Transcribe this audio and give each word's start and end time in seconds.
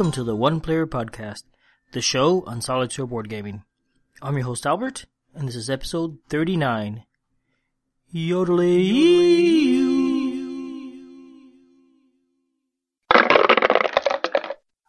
Welcome 0.00 0.12
to 0.12 0.24
the 0.24 0.34
One 0.34 0.62
Player 0.62 0.86
Podcast, 0.86 1.42
the 1.92 2.00
show 2.00 2.42
on 2.46 2.62
solitaire 2.62 3.04
board 3.04 3.28
gaming. 3.28 3.64
I'm 4.22 4.34
your 4.34 4.46
host 4.46 4.64
Albert, 4.64 5.04
and 5.34 5.46
this 5.46 5.54
is 5.54 5.68
episode 5.68 6.16
39. 6.30 7.04
Yodeling. 8.10 8.70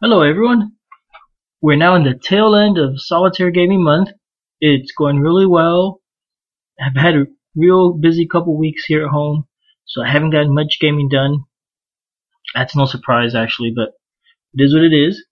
Hello 0.00 0.22
everyone. 0.22 0.76
We're 1.60 1.76
now 1.76 1.94
in 1.94 2.04
the 2.04 2.18
tail 2.18 2.54
end 2.54 2.78
of 2.78 2.98
Solitaire 2.98 3.50
Gaming 3.50 3.84
Month. 3.84 4.12
It's 4.62 4.92
going 4.96 5.20
really 5.20 5.44
well. 5.44 6.00
I've 6.80 6.96
had 6.96 7.16
a 7.16 7.26
real 7.54 7.92
busy 7.92 8.26
couple 8.26 8.58
weeks 8.58 8.86
here 8.86 9.04
at 9.04 9.10
home, 9.10 9.44
so 9.84 10.02
I 10.02 10.10
haven't 10.10 10.30
gotten 10.30 10.54
much 10.54 10.78
gaming 10.80 11.10
done. 11.10 11.44
That's 12.54 12.74
no 12.74 12.86
surprise 12.86 13.34
actually, 13.34 13.74
but 13.76 13.90
it 14.54 14.62
is 14.62 14.74
what 14.74 14.84
it 14.84 14.92
is. 14.92 15.24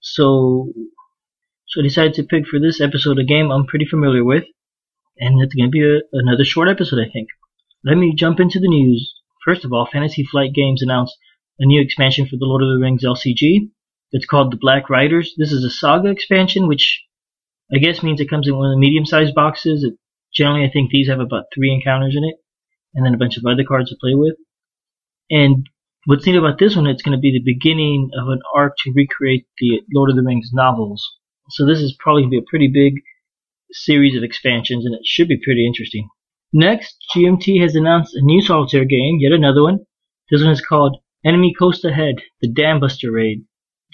So, 0.00 0.72
so 1.66 1.80
I 1.80 1.84
decided 1.84 2.14
to 2.14 2.22
pick 2.24 2.46
for 2.46 2.58
this 2.58 2.80
episode 2.80 3.18
a 3.18 3.24
game 3.24 3.50
I'm 3.50 3.66
pretty 3.66 3.84
familiar 3.84 4.24
with, 4.24 4.44
and 5.18 5.42
it's 5.42 5.54
going 5.54 5.68
to 5.68 5.70
be 5.70 5.84
a, 5.84 6.00
another 6.12 6.44
short 6.44 6.68
episode, 6.68 6.98
I 6.98 7.10
think. 7.10 7.28
Let 7.84 7.96
me 7.96 8.14
jump 8.14 8.40
into 8.40 8.58
the 8.58 8.68
news. 8.68 9.14
First 9.44 9.64
of 9.64 9.72
all, 9.72 9.88
Fantasy 9.90 10.24
Flight 10.24 10.52
Games 10.54 10.82
announced 10.82 11.16
a 11.58 11.66
new 11.66 11.80
expansion 11.80 12.26
for 12.26 12.36
the 12.36 12.46
Lord 12.46 12.62
of 12.62 12.68
the 12.68 12.82
Rings 12.82 13.04
LCG. 13.04 13.70
It's 14.12 14.26
called 14.26 14.52
the 14.52 14.58
Black 14.58 14.90
Riders. 14.90 15.34
This 15.36 15.52
is 15.52 15.64
a 15.64 15.70
Saga 15.70 16.08
expansion, 16.08 16.66
which 16.66 17.04
I 17.72 17.78
guess 17.78 18.02
means 18.02 18.20
it 18.20 18.30
comes 18.30 18.48
in 18.48 18.56
one 18.56 18.66
of 18.66 18.72
the 18.72 18.80
medium-sized 18.80 19.34
boxes. 19.34 19.84
It, 19.84 19.94
generally, 20.34 20.64
I 20.64 20.70
think 20.70 20.90
these 20.90 21.08
have 21.08 21.20
about 21.20 21.44
three 21.54 21.72
encounters 21.72 22.16
in 22.16 22.24
it, 22.24 22.36
and 22.94 23.04
then 23.04 23.14
a 23.14 23.18
bunch 23.18 23.36
of 23.36 23.44
other 23.46 23.64
cards 23.64 23.90
to 23.90 23.96
play 24.00 24.14
with. 24.14 24.34
And 25.30 25.66
what's 26.04 26.26
neat 26.26 26.36
about 26.36 26.58
this 26.58 26.76
one, 26.76 26.86
it's 26.86 27.02
going 27.02 27.16
to 27.16 27.20
be 27.20 27.32
the 27.32 27.52
beginning 27.52 28.10
of 28.20 28.28
an 28.28 28.40
arc 28.54 28.74
to 28.78 28.92
recreate 28.94 29.46
the 29.58 29.82
Lord 29.94 30.10
of 30.10 30.16
the 30.16 30.22
Rings 30.22 30.50
novels. 30.52 31.06
So 31.50 31.66
this 31.66 31.80
is 31.80 31.96
probably 31.98 32.22
going 32.22 32.30
to 32.30 32.40
be 32.40 32.44
a 32.44 32.50
pretty 32.50 32.68
big 32.72 33.02
series 33.72 34.16
of 34.16 34.22
expansions, 34.22 34.84
and 34.84 34.94
it 34.94 35.02
should 35.04 35.28
be 35.28 35.40
pretty 35.42 35.66
interesting. 35.66 36.08
Next, 36.52 36.96
GMT 37.14 37.60
has 37.60 37.74
announced 37.74 38.14
a 38.14 38.22
new 38.22 38.40
solitaire 38.40 38.84
game, 38.84 39.18
yet 39.20 39.32
another 39.32 39.62
one. 39.62 39.80
This 40.30 40.42
one 40.42 40.52
is 40.52 40.60
called 40.60 40.98
Enemy 41.24 41.54
Coast 41.58 41.84
Ahead, 41.84 42.16
the 42.40 42.50
Dam 42.50 42.80
Buster 42.80 43.12
Raid. 43.12 43.44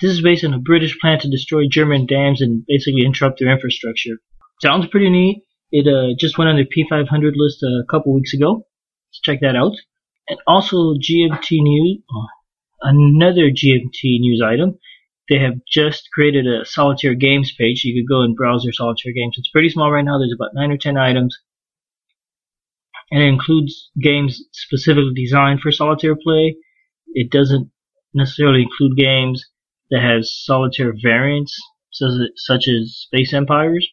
This 0.00 0.10
is 0.12 0.22
based 0.22 0.44
on 0.44 0.54
a 0.54 0.58
British 0.58 0.98
plan 1.00 1.18
to 1.20 1.30
destroy 1.30 1.64
German 1.70 2.06
dams 2.06 2.40
and 2.40 2.64
basically 2.66 3.04
interrupt 3.04 3.38
their 3.40 3.50
infrastructure. 3.50 4.18
Sounds 4.62 4.86
pretty 4.86 5.10
neat. 5.10 5.42
It 5.72 5.86
uh, 5.86 6.14
just 6.18 6.38
went 6.38 6.50
on 6.50 6.56
the 6.56 6.64
P500 6.64 7.32
list 7.34 7.62
a 7.62 7.84
couple 7.90 8.14
weeks 8.14 8.32
ago. 8.32 8.66
Check 9.22 9.40
that 9.40 9.56
out. 9.56 9.72
And 10.28 10.38
also 10.46 10.94
GMT 10.94 11.62
News, 11.62 11.98
uh, 12.10 12.26
another 12.82 13.50
GMT 13.50 14.20
news 14.20 14.42
item. 14.44 14.78
They 15.28 15.38
have 15.40 15.54
just 15.70 16.08
created 16.12 16.46
a 16.46 16.64
solitaire 16.64 17.14
games 17.14 17.52
page. 17.58 17.84
You 17.84 18.00
could 18.00 18.08
go 18.08 18.22
and 18.22 18.36
browse 18.36 18.62
their 18.62 18.72
solitaire 18.72 19.12
games. 19.12 19.36
It's 19.38 19.50
pretty 19.50 19.68
small 19.68 19.90
right 19.90 20.04
now. 20.04 20.18
There's 20.18 20.34
about 20.34 20.54
nine 20.54 20.70
or 20.70 20.76
ten 20.76 20.96
items. 20.96 21.36
And 23.10 23.22
it 23.22 23.26
includes 23.26 23.90
games 24.00 24.42
specifically 24.52 25.12
designed 25.14 25.60
for 25.60 25.72
solitaire 25.72 26.16
play. 26.16 26.56
It 27.08 27.30
doesn't 27.30 27.70
necessarily 28.14 28.62
include 28.62 28.96
games 28.96 29.44
that 29.90 30.02
has 30.02 30.32
solitaire 30.44 30.94
variants, 31.00 31.56
such 31.90 32.68
as 32.68 32.96
Space 32.96 33.32
Empires. 33.32 33.88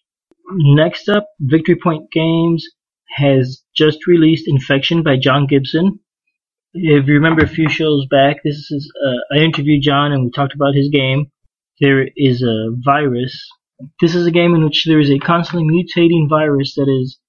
Next 0.52 1.10
up, 1.10 1.28
Victory 1.40 1.76
Point 1.76 2.12
Games 2.12 2.66
has 3.18 3.64
just 3.76 4.08
released 4.08 4.48
Infection 4.48 5.04
by 5.04 5.18
John 5.18 5.48
Gibson. 5.48 6.00
If 6.76 7.08
you 7.08 7.14
remember 7.14 7.44
a 7.44 7.48
few 7.48 7.70
shows 7.70 8.08
back, 8.08 8.38
this 8.44 8.72
is 8.72 8.92
uh, 9.06 9.36
I 9.38 9.44
interviewed 9.44 9.84
John 9.84 10.12
and 10.12 10.24
we 10.24 10.32
talked 10.32 10.56
about 10.56 10.74
his 10.74 10.90
game. 10.90 11.28
There 11.80 12.08
is 12.16 12.42
a 12.42 12.70
virus. 12.84 13.48
This 14.02 14.16
is 14.16 14.26
a 14.26 14.32
game 14.32 14.56
in 14.56 14.64
which 14.64 14.86
there 14.86 15.00
is 15.00 15.12
a 15.12 15.20
constantly 15.20 15.68
mutating 15.68 16.28
virus 16.28 16.74
that 16.74 16.90
is 16.90 17.20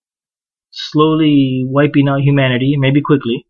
slowly 0.70 1.62
wiping 1.66 2.08
out 2.08 2.22
humanity, 2.22 2.76
maybe 2.78 3.02
quickly. 3.02 3.46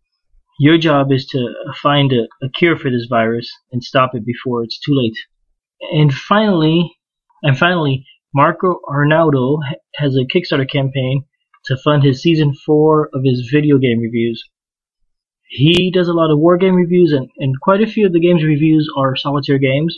Your 0.59 0.78
job 0.78 1.12
is 1.12 1.27
to 1.27 1.55
find 1.81 2.12
a, 2.12 2.26
a 2.44 2.49
cure 2.50 2.76
for 2.76 2.91
this 2.91 3.06
virus 3.09 3.49
and 3.71 3.82
stop 3.82 4.16
it 4.16 4.26
before 4.26 4.65
it's 4.65 4.81
too 4.81 4.94
late. 4.94 5.16
And 5.93 6.12
finally, 6.12 6.97
and 7.44 7.56
finally, 7.56 8.05
Marco 8.34 8.81
Arnaudo 8.88 9.59
has 9.94 10.16
a 10.16 10.26
Kickstarter 10.26 10.69
campaign 10.69 11.26
to 11.66 11.76
fund 11.76 12.03
his 12.03 12.21
season 12.21 12.53
four 12.66 13.11
of 13.15 13.22
his 13.22 13.49
video 13.53 13.78
game 13.78 14.00
reviews. 14.00 14.43
He 15.49 15.91
does 15.93 16.09
a 16.09 16.12
lot 16.12 16.32
of 16.32 16.38
war 16.38 16.56
game 16.56 16.75
reviews, 16.75 17.12
and, 17.12 17.28
and 17.38 17.60
quite 17.60 17.82
a 17.82 17.87
few 17.87 18.06
of 18.06 18.12
the 18.12 18.21
games 18.21 18.43
reviews 18.43 18.91
are 18.97 19.16
solitaire 19.16 19.59
games. 19.59 19.97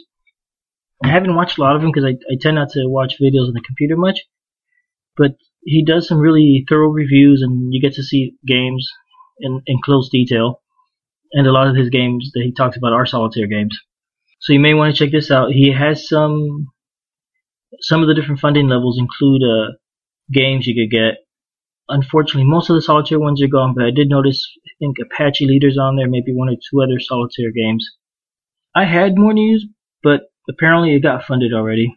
I 1.03 1.09
haven't 1.09 1.35
watched 1.35 1.59
a 1.59 1.61
lot 1.61 1.77
of 1.77 1.83
them 1.83 1.91
because 1.93 2.05
I, 2.05 2.17
I 2.33 2.37
tend 2.41 2.57
not 2.57 2.71
to 2.71 2.87
watch 2.87 3.21
videos 3.21 3.49
on 3.49 3.55
the 3.55 3.63
computer 3.65 3.97
much, 3.97 4.21
but 5.17 5.33
he 5.65 5.85
does 5.85 6.09
some 6.09 6.19
really 6.19 6.65
thorough 6.69 6.89
reviews, 6.89 7.43
and 7.43 7.73
you 7.73 7.81
get 7.81 7.95
to 7.95 8.03
see 8.03 8.37
games 8.47 8.89
in, 9.41 9.63
in 9.67 9.79
close 9.85 10.09
detail. 10.11 10.63
And 11.33 11.47
a 11.47 11.53
lot 11.53 11.69
of 11.69 11.77
his 11.77 11.91
games 11.91 12.31
that 12.35 12.43
he 12.43 12.53
talks 12.53 12.77
about 12.77 12.93
are 12.93 13.05
solitaire 13.05 13.49
games. 13.49 13.79
So 14.41 14.53
you 14.53 14.61
may 14.61 14.75
want 14.75 14.95
to 14.95 15.05
check 15.05 15.13
this 15.13 15.31
out. 15.31 15.51
He 15.51 15.73
has 15.73 16.09
some 16.09 16.69
some 17.81 18.01
of 18.01 18.09
the 18.09 18.15
different 18.15 18.41
funding 18.41 18.69
levels 18.69 18.99
include 18.99 19.43
uh, 19.43 19.73
games 20.33 20.67
you 20.67 20.75
could 20.75 20.91
get. 20.91 21.26
Unfortunately, 21.89 22.49
most 22.49 22.69
of 22.69 22.75
the 22.75 22.83
solitaire 22.83 23.21
ones 23.21 23.41
are 23.41 23.47
gone, 23.47 23.73
but 23.75 23.85
I 23.85 23.91
did 23.91 24.09
notice 24.09 24.45
I 24.67 24.71
think 24.81 24.97
Apache 24.99 25.47
Leaders 25.47 25.79
on 25.79 25.95
there, 25.95 26.09
maybe 26.09 26.35
one 26.35 26.49
or 26.49 26.57
two 26.57 26.83
other 26.83 26.99
solitaire 26.99 27.53
games. 27.53 27.89
I 28.75 28.85
had 28.85 29.17
more 29.17 29.33
news, 29.33 29.67
but 30.03 30.23
apparently 30.49 30.95
it 30.95 31.01
got 31.01 31.25
funded 31.25 31.53
already. 31.55 31.97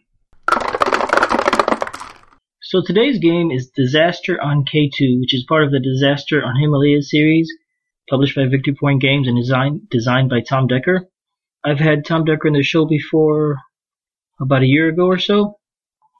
So 2.62 2.80
today's 2.86 3.18
game 3.18 3.50
is 3.50 3.72
Disaster 3.74 4.40
on 4.40 4.64
K2, 4.64 5.18
which 5.18 5.34
is 5.34 5.44
part 5.48 5.64
of 5.64 5.72
the 5.72 5.80
Disaster 5.80 6.40
on 6.40 6.60
Himalayas 6.60 7.10
series, 7.10 7.50
published 8.08 8.36
by 8.36 8.46
Victory 8.46 8.76
Point 8.78 9.02
Games 9.02 9.26
and 9.26 9.36
design, 9.36 9.88
designed 9.90 10.30
by 10.30 10.40
Tom 10.40 10.68
Decker. 10.68 11.08
I've 11.64 11.80
had 11.80 12.04
Tom 12.04 12.24
Decker 12.24 12.46
in 12.46 12.54
the 12.54 12.62
show 12.62 12.86
before 12.86 13.58
about 14.40 14.62
a 14.62 14.66
year 14.66 14.88
ago 14.88 15.06
or 15.06 15.18
so. 15.18 15.58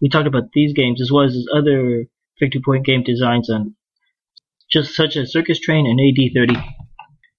We 0.03 0.09
talked 0.09 0.27
about 0.27 0.51
these 0.53 0.73
games 0.73 1.01
as 1.01 1.13
well 1.13 1.25
as 1.25 1.35
his 1.35 1.49
other 1.55 2.07
Victory 2.41 2.63
Point 2.65 2.87
game 2.87 3.05
designs 3.05 3.51
on 3.51 3.77
just 4.71 4.95
such 4.95 5.17
as 5.17 5.33
Circus 5.33 5.61
Train 5.61 5.87
and 5.87 5.99
AD30. 5.99 6.63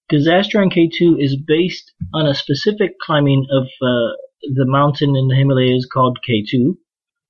Disaster 0.09 0.61
on 0.61 0.69
K2 0.69 1.23
is 1.23 1.37
based 1.37 1.93
on 2.13 2.27
a 2.27 2.35
specific 2.35 2.99
climbing 3.01 3.47
of 3.49 3.63
uh, 3.81 4.15
the 4.53 4.65
mountain 4.65 5.15
in 5.15 5.29
the 5.29 5.35
Himalayas 5.35 5.87
called 5.91 6.19
K2. 6.27 6.75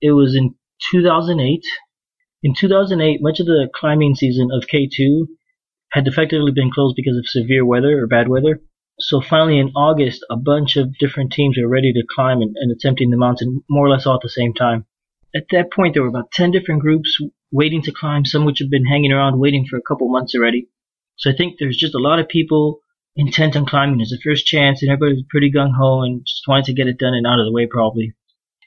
It 0.01 0.11
was 0.11 0.35
in 0.35 0.55
2008. 0.91 1.63
In 2.43 2.55
2008, 2.55 3.21
much 3.21 3.39
of 3.39 3.45
the 3.45 3.69
climbing 3.75 4.15
season 4.15 4.49
of 4.51 4.65
K2 4.67 5.27
had 5.91 6.07
effectively 6.07 6.51
been 6.51 6.71
closed 6.71 6.95
because 6.95 7.17
of 7.17 7.27
severe 7.27 7.63
weather 7.63 8.01
or 8.01 8.07
bad 8.07 8.27
weather. 8.27 8.61
So 8.99 9.21
finally 9.21 9.59
in 9.59 9.69
August, 9.75 10.25
a 10.29 10.35
bunch 10.35 10.75
of 10.77 10.97
different 10.97 11.31
teams 11.31 11.57
were 11.57 11.67
ready 11.67 11.93
to 11.93 12.03
climb 12.15 12.41
and, 12.41 12.55
and 12.55 12.71
attempting 12.71 13.11
the 13.11 13.17
mountain 13.17 13.63
more 13.69 13.85
or 13.85 13.89
less 13.89 14.07
all 14.07 14.15
at 14.15 14.21
the 14.21 14.29
same 14.29 14.53
time. 14.53 14.85
At 15.35 15.45
that 15.51 15.71
point, 15.71 15.93
there 15.93 16.03
were 16.03 16.09
about 16.09 16.31
10 16.31 16.51
different 16.51 16.81
groups 16.81 17.17
waiting 17.51 17.81
to 17.83 17.91
climb, 17.91 18.25
some 18.25 18.45
which 18.45 18.59
have 18.59 18.69
been 18.69 18.85
hanging 18.85 19.11
around 19.11 19.39
waiting 19.39 19.65
for 19.69 19.77
a 19.77 19.81
couple 19.81 20.09
months 20.09 20.33
already. 20.35 20.69
So 21.17 21.29
I 21.29 21.35
think 21.35 21.55
there's 21.59 21.77
just 21.77 21.95
a 21.95 21.99
lot 21.99 22.19
of 22.19 22.27
people 22.27 22.79
intent 23.15 23.55
on 23.55 23.65
climbing. 23.65 23.99
It's 23.99 24.11
the 24.11 24.19
first 24.23 24.45
chance, 24.45 24.81
and 24.81 24.91
everybody's 24.91 25.25
pretty 25.29 25.51
gung 25.51 25.73
ho 25.77 26.01
and 26.01 26.25
just 26.25 26.47
wanted 26.47 26.65
to 26.65 26.73
get 26.73 26.87
it 26.87 26.97
done 26.97 27.13
and 27.13 27.27
out 27.27 27.39
of 27.39 27.45
the 27.45 27.51
way, 27.51 27.67
probably. 27.69 28.13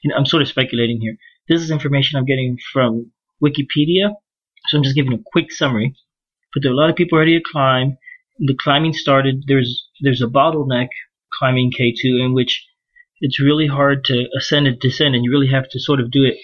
Know, 0.03 0.15
I'm 0.15 0.25
sort 0.25 0.43
of 0.43 0.47
speculating 0.47 1.01
here. 1.01 1.17
This 1.49 1.61
is 1.61 1.71
information 1.71 2.17
I'm 2.17 2.25
getting 2.25 2.57
from 2.71 3.11
Wikipedia, 3.43 4.13
so 4.67 4.77
I'm 4.77 4.83
just 4.83 4.95
giving 4.95 5.13
a 5.13 5.23
quick 5.31 5.51
summary. 5.51 5.95
But 6.53 6.61
there 6.61 6.71
are 6.71 6.75
a 6.75 6.77
lot 6.77 6.89
of 6.89 6.95
people 6.95 7.17
ready 7.17 7.37
to 7.37 7.43
climb. 7.43 7.97
The 8.37 8.55
climbing 8.59 8.93
started. 8.93 9.45
There's 9.47 9.89
there's 10.01 10.21
a 10.21 10.27
bottleneck 10.27 10.89
climbing 11.33 11.71
K2 11.71 12.23
in 12.23 12.33
which 12.33 12.65
it's 13.19 13.39
really 13.39 13.67
hard 13.67 14.05
to 14.05 14.27
ascend 14.37 14.67
and 14.67 14.79
descend, 14.79 15.15
and 15.15 15.23
you 15.23 15.31
really 15.31 15.51
have 15.51 15.69
to 15.69 15.79
sort 15.79 15.99
of 15.99 16.11
do 16.11 16.23
it 16.23 16.37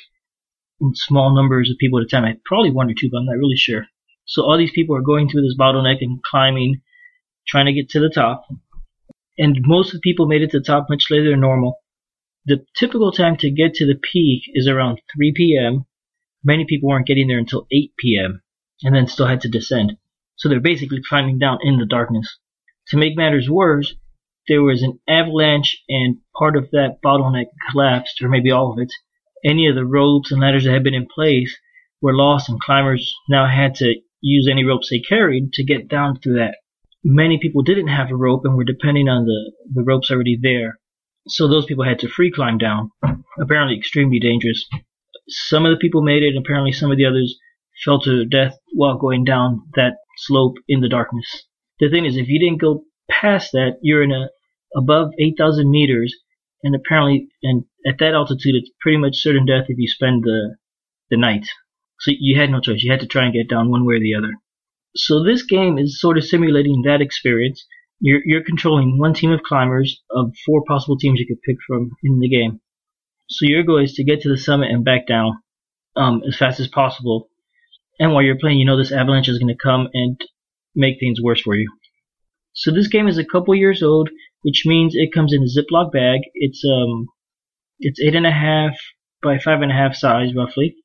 small 0.93 1.35
numbers 1.35 1.69
of 1.69 1.77
people 1.77 1.99
at 1.99 2.05
a 2.05 2.07
time. 2.07 2.25
I 2.25 2.35
Probably 2.45 2.71
one 2.71 2.89
or 2.89 2.93
two, 2.93 3.09
but 3.11 3.19
I'm 3.19 3.25
not 3.25 3.37
really 3.37 3.57
sure. 3.57 3.87
So 4.25 4.43
all 4.43 4.57
these 4.57 4.71
people 4.71 4.95
are 4.95 5.01
going 5.01 5.29
through 5.29 5.41
this 5.41 5.57
bottleneck 5.59 5.97
and 6.01 6.23
climbing, 6.23 6.81
trying 7.47 7.65
to 7.65 7.73
get 7.73 7.89
to 7.89 7.99
the 7.99 8.09
top. 8.09 8.45
And 9.37 9.59
most 9.61 9.87
of 9.87 9.93
the 9.93 10.09
people 10.09 10.27
made 10.27 10.41
it 10.41 10.51
to 10.51 10.59
the 10.59 10.65
top 10.65 10.87
much 10.89 11.05
later 11.09 11.31
than 11.31 11.41
normal. 11.41 11.79
The 12.45 12.65
typical 12.75 13.11
time 13.11 13.37
to 13.37 13.51
get 13.51 13.75
to 13.75 13.85
the 13.85 13.99
peak 14.11 14.43
is 14.53 14.67
around 14.67 14.99
3 15.15 15.33
p.m. 15.35 15.85
Many 16.43 16.65
people 16.65 16.89
weren't 16.89 17.07
getting 17.07 17.27
there 17.27 17.37
until 17.37 17.67
8 17.71 17.91
p.m. 17.99 18.41
and 18.83 18.95
then 18.95 19.07
still 19.07 19.27
had 19.27 19.41
to 19.41 19.49
descend. 19.49 19.97
So 20.37 20.49
they're 20.49 20.59
basically 20.59 21.01
climbing 21.07 21.37
down 21.37 21.59
in 21.61 21.77
the 21.77 21.85
darkness. 21.85 22.39
To 22.87 22.97
make 22.97 23.15
matters 23.15 23.49
worse, 23.49 23.95
there 24.47 24.63
was 24.63 24.81
an 24.81 24.99
avalanche 25.07 25.83
and 25.87 26.17
part 26.35 26.55
of 26.55 26.71
that 26.71 26.97
bottleneck 27.03 27.45
collapsed, 27.69 28.21
or 28.23 28.29
maybe 28.29 28.49
all 28.49 28.73
of 28.73 28.79
it. 28.79 28.91
Any 29.43 29.67
of 29.67 29.75
the 29.75 29.85
ropes 29.85 30.31
and 30.31 30.41
ladders 30.41 30.65
that 30.65 30.73
had 30.73 30.83
been 30.83 30.93
in 30.93 31.07
place 31.07 31.57
were 32.01 32.15
lost 32.15 32.49
and 32.49 32.59
climbers 32.59 33.13
now 33.29 33.47
had 33.47 33.75
to 33.75 33.95
use 34.21 34.47
any 34.49 34.63
ropes 34.63 34.89
they 34.89 34.99
carried 34.99 35.53
to 35.53 35.63
get 35.63 35.87
down 35.87 36.19
through 36.19 36.35
that. 36.35 36.55
Many 37.03 37.39
people 37.39 37.63
didn't 37.63 37.87
have 37.87 38.11
a 38.11 38.15
rope 38.15 38.45
and 38.45 38.55
were 38.55 38.63
depending 38.63 39.09
on 39.09 39.25
the, 39.25 39.51
the 39.73 39.83
ropes 39.83 40.11
already 40.11 40.37
there. 40.39 40.79
So 41.27 41.47
those 41.47 41.65
people 41.65 41.83
had 41.85 41.99
to 41.99 42.07
free 42.07 42.31
climb 42.31 42.57
down. 42.57 42.91
Apparently 43.39 43.77
extremely 43.77 44.19
dangerous. 44.19 44.67
Some 45.27 45.65
of 45.65 45.71
the 45.71 45.79
people 45.79 46.01
made 46.01 46.23
it, 46.23 46.35
and 46.35 46.45
apparently 46.45 46.71
some 46.71 46.91
of 46.91 46.97
the 46.97 47.05
others 47.05 47.39
fell 47.83 47.99
to 48.01 48.25
death 48.25 48.57
while 48.73 48.97
going 48.97 49.23
down 49.23 49.63
that 49.75 49.97
slope 50.17 50.57
in 50.67 50.81
the 50.81 50.89
darkness. 50.89 51.47
The 51.79 51.89
thing 51.89 52.05
is, 52.05 52.17
if 52.17 52.27
you 52.27 52.39
didn't 52.39 52.61
go 52.61 52.83
past 53.09 53.51
that, 53.53 53.77
you're 53.81 54.03
in 54.03 54.11
a 54.11 54.29
above 54.75 55.11
8,000 55.19 55.69
meters, 55.69 56.15
and 56.63 56.75
apparently, 56.75 57.29
and 57.43 57.65
at 57.87 57.97
that 57.99 58.13
altitude, 58.13 58.55
it's 58.55 58.71
pretty 58.81 58.97
much 58.97 59.17
certain 59.17 59.45
death 59.45 59.65
if 59.67 59.77
you 59.77 59.87
spend 59.87 60.23
the 60.23 60.55
the 61.09 61.17
night. 61.17 61.45
So 61.99 62.11
you 62.17 62.39
had 62.39 62.49
no 62.49 62.59
choice. 62.59 62.81
You 62.81 62.91
had 62.91 63.01
to 63.01 63.07
try 63.07 63.25
and 63.25 63.33
get 63.33 63.49
down 63.49 63.69
one 63.69 63.85
way 63.85 63.95
or 63.95 63.99
the 63.99 64.15
other. 64.15 64.33
So 64.95 65.23
this 65.23 65.43
game 65.43 65.77
is 65.77 65.99
sort 65.99 66.17
of 66.17 66.23
simulating 66.23 66.81
that 66.85 67.01
experience. 67.01 67.65
You're, 67.99 68.21
you're 68.25 68.43
controlling 68.43 68.97
one 68.97 69.13
team 69.13 69.31
of 69.31 69.43
climbers 69.43 70.01
of 70.09 70.33
four 70.45 70.63
possible 70.67 70.97
teams 70.97 71.19
you 71.19 71.27
could 71.27 71.41
pick 71.43 71.57
from 71.67 71.91
in 72.03 72.19
the 72.19 72.29
game. 72.29 72.59
So 73.29 73.45
your 73.45 73.63
goal 73.63 73.83
is 73.83 73.93
to 73.93 74.03
get 74.03 74.21
to 74.21 74.29
the 74.29 74.37
summit 74.37 74.71
and 74.71 74.83
back 74.83 75.07
down 75.07 75.39
um, 75.95 76.23
as 76.27 76.35
fast 76.35 76.59
as 76.59 76.67
possible. 76.67 77.29
And 77.99 78.13
while 78.13 78.23
you're 78.23 78.39
playing, 78.39 78.57
you 78.57 78.65
know 78.65 78.77
this 78.77 78.91
avalanche 78.91 79.29
is 79.29 79.37
going 79.37 79.55
to 79.55 79.63
come 79.63 79.87
and 79.93 80.19
make 80.75 80.99
things 80.99 81.21
worse 81.21 81.41
for 81.41 81.55
you. 81.55 81.69
So 82.53 82.71
this 82.71 82.87
game 82.87 83.07
is 83.07 83.17
a 83.17 83.25
couple 83.25 83.55
years 83.55 83.83
old, 83.83 84.09
which 84.43 84.63
means 84.65 84.93
it 84.95 85.13
comes 85.13 85.33
in 85.33 85.43
a 85.43 85.45
Ziploc 85.45 85.91
bag. 85.91 86.21
It's 86.33 86.63
um, 86.65 87.07
it's 87.79 87.99
eight 88.01 88.15
and 88.15 88.27
a 88.27 88.31
half 88.31 88.75
by 89.23 89.37
five 89.37 89.61
and 89.61 89.71
a 89.71 89.75
half 89.75 89.95
size 89.95 90.33
roughly. 90.35 90.75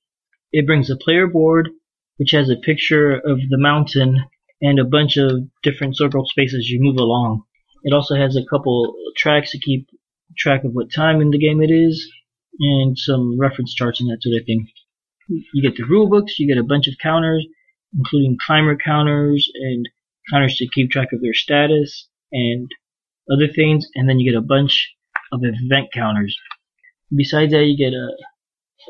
It 0.53 0.67
brings 0.67 0.91
a 0.91 0.97
player 0.97 1.27
board, 1.27 1.71
which 2.17 2.31
has 2.33 2.49
a 2.49 2.57
picture 2.57 3.13
of 3.13 3.39
the 3.49 3.59
mountain 3.59 4.25
and 4.61 4.79
a 4.79 4.85
bunch 4.85 5.17
of 5.17 5.49
different 5.63 5.97
circle 5.97 6.25
spaces 6.27 6.69
you 6.69 6.81
move 6.81 6.97
along. 6.97 7.43
It 7.83 7.93
also 7.93 8.15
has 8.17 8.37
a 8.37 8.47
couple 8.49 8.95
tracks 9.17 9.53
to 9.53 9.59
keep 9.59 9.89
track 10.37 10.65
of 10.65 10.73
what 10.73 10.93
time 10.93 11.21
in 11.21 11.31
the 11.31 11.39
game 11.39 11.63
it 11.63 11.71
is, 11.71 12.11
and 12.59 12.99
some 12.99 13.39
reference 13.39 13.75
charts 13.75 14.01
and 14.01 14.11
that 14.11 14.23
sort 14.23 14.41
of 14.41 14.47
thing. 14.47 14.69
You 15.29 15.63
get 15.63 15.77
the 15.77 15.85
rule 15.85 16.09
books, 16.09 16.39
you 16.39 16.47
get 16.47 16.59
a 16.59 16.67
bunch 16.67 16.89
of 16.89 16.95
counters, 17.03 17.47
including 17.97 18.39
climber 18.45 18.77
counters 18.77 19.51
and 19.55 19.89
counters 20.31 20.57
to 20.57 20.69
keep 20.69 20.91
track 20.91 21.09
of 21.13 21.21
their 21.21 21.35
status 21.35 22.09
and 22.33 22.71
other 23.31 23.49
things, 23.49 23.87
and 23.95 24.09
then 24.09 24.19
you 24.19 24.31
get 24.31 24.39
a 24.39 24.43
bunch 24.43 24.95
of 25.33 25.41
event 25.43 25.89
counters. 25.93 26.37
Besides 27.15 27.53
that, 27.53 27.65
you 27.65 27.77
get 27.77 27.95
a, 27.95 28.09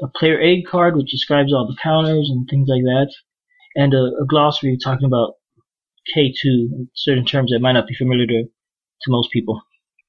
a 0.04 0.08
player 0.18 0.40
aid 0.40 0.66
card 0.66 0.96
which 0.96 1.10
describes 1.10 1.52
all 1.52 1.66
the 1.66 1.80
counters 1.82 2.30
and 2.30 2.46
things 2.48 2.68
like 2.68 2.82
that, 2.82 3.12
and 3.74 3.94
a, 3.94 4.22
a 4.22 4.26
glossary 4.26 4.78
talking 4.82 5.06
about 5.06 5.34
K2, 6.14 6.88
certain 6.94 7.24
terms 7.24 7.50
that 7.50 7.60
might 7.60 7.72
not 7.72 7.86
be 7.86 7.94
familiar 7.94 8.26
to, 8.26 8.44
to 8.44 9.10
most 9.10 9.30
people. 9.32 9.62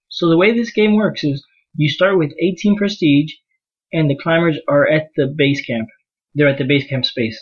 So 0.09 0.29
the 0.29 0.37
way 0.37 0.53
this 0.53 0.71
game 0.71 0.95
works 0.95 1.23
is 1.23 1.45
you 1.75 1.89
start 1.89 2.17
with 2.17 2.33
18 2.39 2.77
prestige, 2.77 3.33
and 3.91 4.09
the 4.09 4.17
climbers 4.17 4.57
are 4.67 4.87
at 4.87 5.09
the 5.15 5.33
base 5.35 5.65
camp. 5.65 5.87
They're 6.33 6.47
at 6.47 6.57
the 6.57 6.65
base 6.65 6.87
camp 6.87 7.05
space. 7.05 7.39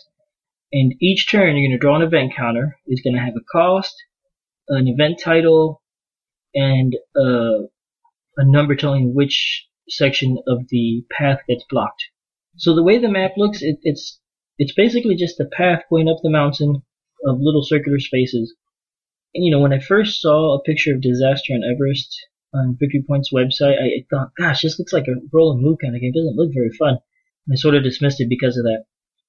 And 0.72 0.94
each 1.00 1.30
turn 1.30 1.56
you're 1.56 1.68
going 1.68 1.72
to 1.72 1.78
draw 1.78 1.96
an 1.96 2.02
event 2.02 2.34
counter. 2.36 2.78
It's 2.86 3.02
going 3.02 3.16
to 3.16 3.22
have 3.22 3.36
a 3.36 3.44
cost, 3.52 3.96
an 4.68 4.88
event 4.88 5.20
title, 5.24 5.82
and 6.56 6.96
uh, 7.16 7.68
a 8.38 8.46
number 8.46 8.76
telling 8.76 9.14
which 9.14 9.68
section 9.90 10.38
of 10.48 10.68
the 10.70 11.06
path 11.12 11.40
gets 11.48 11.64
blocked. 11.70 12.06
So 12.58 12.74
the 12.74 12.84
way 12.84 12.98
the 12.98 13.10
map 13.10 13.32
looks, 13.38 13.62
it, 13.62 13.80
it's 13.84 14.20
it's 14.58 14.74
basically 14.74 15.16
just 15.16 15.40
a 15.40 15.46
path 15.46 15.84
going 15.90 16.08
up 16.08 16.18
the 16.24 16.30
mountain 16.30 16.82
of 17.26 17.40
little 17.42 17.64
circular 17.64 18.00
spaces. 18.00 18.56
And 19.34 19.44
you 19.44 19.52
know, 19.52 19.60
when 19.60 19.74
I 19.74 19.80
first 19.80 20.22
saw 20.22 20.56
a 20.56 20.64
picture 20.64 20.94
of 20.94 21.02
disaster 21.02 21.54
on 21.54 21.64
Everest 21.64 22.16
on 22.54 22.78
Victory 22.80 23.04
Point's 23.06 23.34
website, 23.34 23.76
I, 23.78 24.06
thought, 24.10 24.32
gosh, 24.38 24.62
this 24.62 24.80
looks 24.80 24.94
like 24.94 25.08
a 25.08 25.20
roll 25.34 25.52
and 25.52 25.62
move 25.62 25.80
kind 25.82 25.94
of 25.94 26.02
game. 26.02 26.12
It 26.16 26.18
doesn't 26.18 26.38
look 26.38 26.54
very 26.54 26.72
fun. 26.80 26.98
And 27.46 27.54
I 27.54 27.56
sort 27.56 27.76
of 27.76 27.84
dismissed 27.84 28.22
it 28.22 28.30
because 28.30 28.56
of 28.58 28.64
that. 28.64 28.86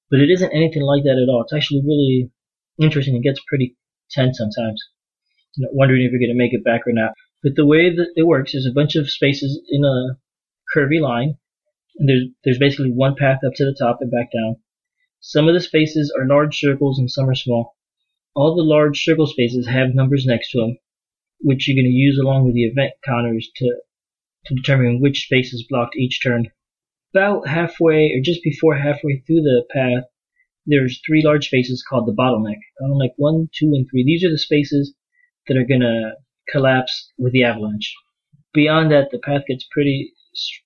But 0.09 0.21
it 0.21 0.31
isn't 0.31 0.53
anything 0.53 0.83
like 0.83 1.03
that 1.03 1.19
at 1.21 1.29
all. 1.29 1.43
It's 1.43 1.53
actually 1.53 1.81
really 1.85 2.31
interesting. 2.79 3.17
It 3.17 3.23
gets 3.23 3.41
pretty 3.45 3.75
tense 4.09 4.37
sometimes. 4.37 4.81
Wondering 5.71 6.03
if 6.03 6.11
you're 6.11 6.19
going 6.19 6.29
to 6.29 6.37
make 6.37 6.53
it 6.53 6.63
back 6.63 6.81
or 6.87 6.93
not. 6.93 7.13
But 7.43 7.55
the 7.55 7.65
way 7.65 7.95
that 7.95 8.13
it 8.15 8.27
works 8.27 8.53
is 8.53 8.65
a 8.65 8.73
bunch 8.73 8.95
of 8.95 9.09
spaces 9.09 9.59
in 9.69 9.83
a 9.83 10.17
curvy 10.75 10.99
line. 10.99 11.37
And 11.97 12.09
there's, 12.09 12.25
there's 12.43 12.59
basically 12.59 12.91
one 12.91 13.15
path 13.15 13.39
up 13.45 13.53
to 13.55 13.65
the 13.65 13.75
top 13.77 13.99
and 14.01 14.11
back 14.11 14.31
down. 14.31 14.57
Some 15.19 15.47
of 15.47 15.53
the 15.53 15.61
spaces 15.61 16.13
are 16.17 16.27
large 16.27 16.59
circles 16.59 16.99
and 16.99 17.09
some 17.09 17.29
are 17.29 17.35
small. 17.35 17.75
All 18.35 18.55
the 18.55 18.63
large 18.63 19.03
circle 19.03 19.25
spaces 19.25 19.67
have 19.67 19.95
numbers 19.95 20.25
next 20.25 20.51
to 20.51 20.59
them, 20.59 20.77
which 21.39 21.67
you're 21.67 21.75
going 21.75 21.91
to 21.91 21.97
use 21.97 22.19
along 22.19 22.45
with 22.45 22.53
the 22.53 22.65
event 22.65 22.93
counters 23.03 23.49
to, 23.55 23.81
to 24.45 24.55
determine 24.55 25.01
which 25.01 25.25
space 25.25 25.53
is 25.53 25.65
blocked 25.67 25.95
each 25.95 26.21
turn. 26.21 26.51
About 27.13 27.47
halfway, 27.47 28.13
or 28.13 28.21
just 28.21 28.43
before 28.43 28.77
halfway 28.77 29.23
through 29.25 29.41
the 29.41 29.65
path, 29.71 30.03
there's 30.67 31.01
three 31.05 31.23
large 31.23 31.47
spaces 31.47 31.83
called 31.87 32.07
the 32.07 32.13
bottleneck. 32.13 32.59
Bottleneck 32.79 33.13
1, 33.15 33.49
2, 33.55 33.73
and 33.73 33.89
3. 33.89 34.03
These 34.03 34.23
are 34.23 34.29
the 34.29 34.37
spaces 34.37 34.93
that 35.47 35.57
are 35.57 35.65
going 35.65 35.81
to 35.81 36.13
collapse 36.49 37.11
with 37.17 37.33
the 37.33 37.43
avalanche. 37.43 37.93
Beyond 38.53 38.91
that, 38.91 39.09
the 39.11 39.19
path 39.19 39.43
gets 39.47 39.67
pretty 39.71 40.13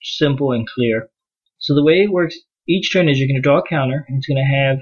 simple 0.01 0.51
and 0.51 0.68
clear. 0.68 1.10
So 1.60 1.74
the 1.74 1.83
way 1.83 2.01
it 2.01 2.12
works 2.12 2.38
each 2.68 2.92
turn 2.92 3.10
is 3.10 3.19
you're 3.19 3.28
going 3.28 3.36
to 3.36 3.42
draw 3.42 3.60
a 3.60 3.68
counter, 3.68 4.06
and 4.07 4.18
it's 4.18 4.28
going 4.28 4.38
to 4.38 4.56
have 4.56 4.80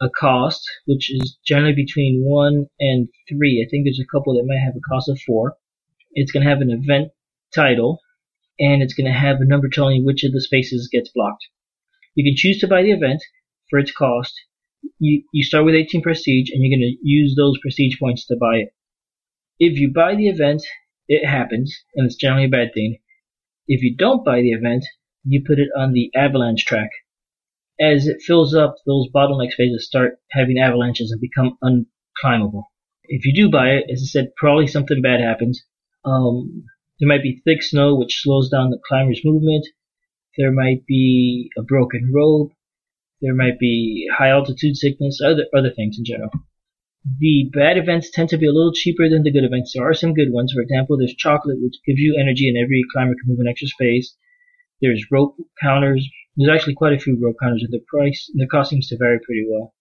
a 0.00 0.10
cost, 0.10 0.62
which 0.86 1.10
is 1.10 1.38
generally 1.46 1.74
between 1.74 2.22
1 2.24 2.66
and 2.80 3.08
3. 3.28 3.64
I 3.64 3.68
think 3.70 3.84
there's 3.84 4.00
a 4.00 4.12
couple 4.12 4.34
that 4.34 4.46
might 4.46 4.64
have 4.64 4.76
a 4.76 4.88
cost 4.88 5.08
of 5.08 5.20
4. 5.26 5.56
It's 6.12 6.32
going 6.32 6.44
to 6.44 6.50
have 6.50 6.60
an 6.60 6.70
event 6.70 7.12
title, 7.54 8.00
and 8.58 8.82
it's 8.82 8.94
going 8.94 9.10
to 9.10 9.18
have 9.18 9.40
a 9.40 9.46
number 9.46 9.68
telling 9.68 9.96
you 9.96 10.04
which 10.04 10.24
of 10.24 10.32
the 10.32 10.40
spaces 10.40 10.88
gets 10.92 11.10
blocked. 11.14 11.46
You 12.14 12.24
can 12.24 12.36
choose 12.36 12.60
to 12.60 12.68
buy 12.68 12.82
the 12.82 12.92
event 12.92 13.22
for 13.70 13.78
its 13.78 13.92
cost. 13.92 14.34
You, 14.98 15.22
you 15.32 15.42
start 15.42 15.64
with 15.64 15.74
18 15.74 16.02
prestige 16.02 16.50
and 16.52 16.62
you're 16.62 16.76
going 16.76 16.92
to 16.92 16.98
use 17.02 17.34
those 17.36 17.58
prestige 17.60 17.98
points 17.98 18.26
to 18.26 18.36
buy 18.36 18.56
it. 18.56 18.74
If 19.58 19.78
you 19.78 19.92
buy 19.92 20.14
the 20.16 20.28
event, 20.28 20.62
it 21.08 21.26
happens, 21.26 21.84
and 21.94 22.06
it's 22.06 22.16
generally 22.16 22.46
a 22.46 22.48
bad 22.48 22.72
thing. 22.74 22.98
If 23.68 23.82
you 23.82 23.94
don't 23.96 24.24
buy 24.24 24.40
the 24.40 24.52
event, 24.52 24.84
you 25.24 25.42
put 25.46 25.58
it 25.58 25.68
on 25.76 25.92
the 25.92 26.10
avalanche 26.14 26.64
track. 26.64 26.90
As 27.80 28.06
it 28.06 28.22
fills 28.22 28.54
up, 28.54 28.76
those 28.86 29.08
bottleneck 29.14 29.52
spaces 29.52 29.86
start 29.86 30.18
having 30.30 30.58
avalanches 30.58 31.10
and 31.10 31.20
become 31.20 31.58
unclimbable. 31.62 32.64
If 33.04 33.24
you 33.24 33.34
do 33.34 33.50
buy 33.50 33.70
it, 33.70 33.90
as 33.90 34.02
I 34.02 34.06
said, 34.06 34.36
probably 34.36 34.66
something 34.66 35.02
bad 35.02 35.20
happens. 35.20 35.64
Um, 36.04 36.64
there 36.98 37.08
might 37.08 37.22
be 37.22 37.42
thick 37.44 37.62
snow 37.62 37.94
which 37.94 38.20
slows 38.22 38.48
down 38.48 38.70
the 38.70 38.80
climber's 38.88 39.22
movement. 39.24 39.66
There 40.36 40.52
might 40.52 40.86
be 40.86 41.50
a 41.58 41.62
broken 41.62 42.10
rope. 42.14 42.52
There 43.20 43.34
might 43.34 43.58
be 43.58 44.08
high 44.16 44.30
altitude 44.30 44.76
sickness, 44.76 45.20
other 45.20 45.46
other 45.56 45.70
things 45.70 45.98
in 45.98 46.04
general. 46.04 46.30
The 47.04 47.50
bad 47.52 47.78
events 47.78 48.10
tend 48.10 48.28
to 48.28 48.38
be 48.38 48.46
a 48.46 48.52
little 48.52 48.72
cheaper 48.72 49.08
than 49.08 49.24
the 49.24 49.32
good 49.32 49.44
events. 49.44 49.72
There 49.74 49.88
are 49.88 49.94
some 49.94 50.14
good 50.14 50.32
ones. 50.32 50.52
For 50.52 50.62
example, 50.62 50.96
there's 50.96 51.14
chocolate, 51.14 51.58
which 51.60 51.80
gives 51.84 51.98
you 51.98 52.16
energy 52.16 52.48
and 52.48 52.56
every 52.56 52.82
climber 52.92 53.14
can 53.14 53.28
move 53.28 53.40
an 53.40 53.48
extra 53.48 53.66
space. 53.66 54.14
There's 54.80 55.10
rope 55.10 55.36
counters. 55.60 56.08
There's 56.36 56.50
actually 56.50 56.74
quite 56.74 56.92
a 56.92 57.00
few 57.00 57.18
rope 57.20 57.36
counters, 57.40 57.62
and 57.64 57.72
the 57.72 57.84
price, 57.88 58.30
the 58.34 58.46
cost 58.46 58.70
seems 58.70 58.88
to 58.88 58.96
vary 58.96 59.18
pretty 59.18 59.44
well. 59.48 59.74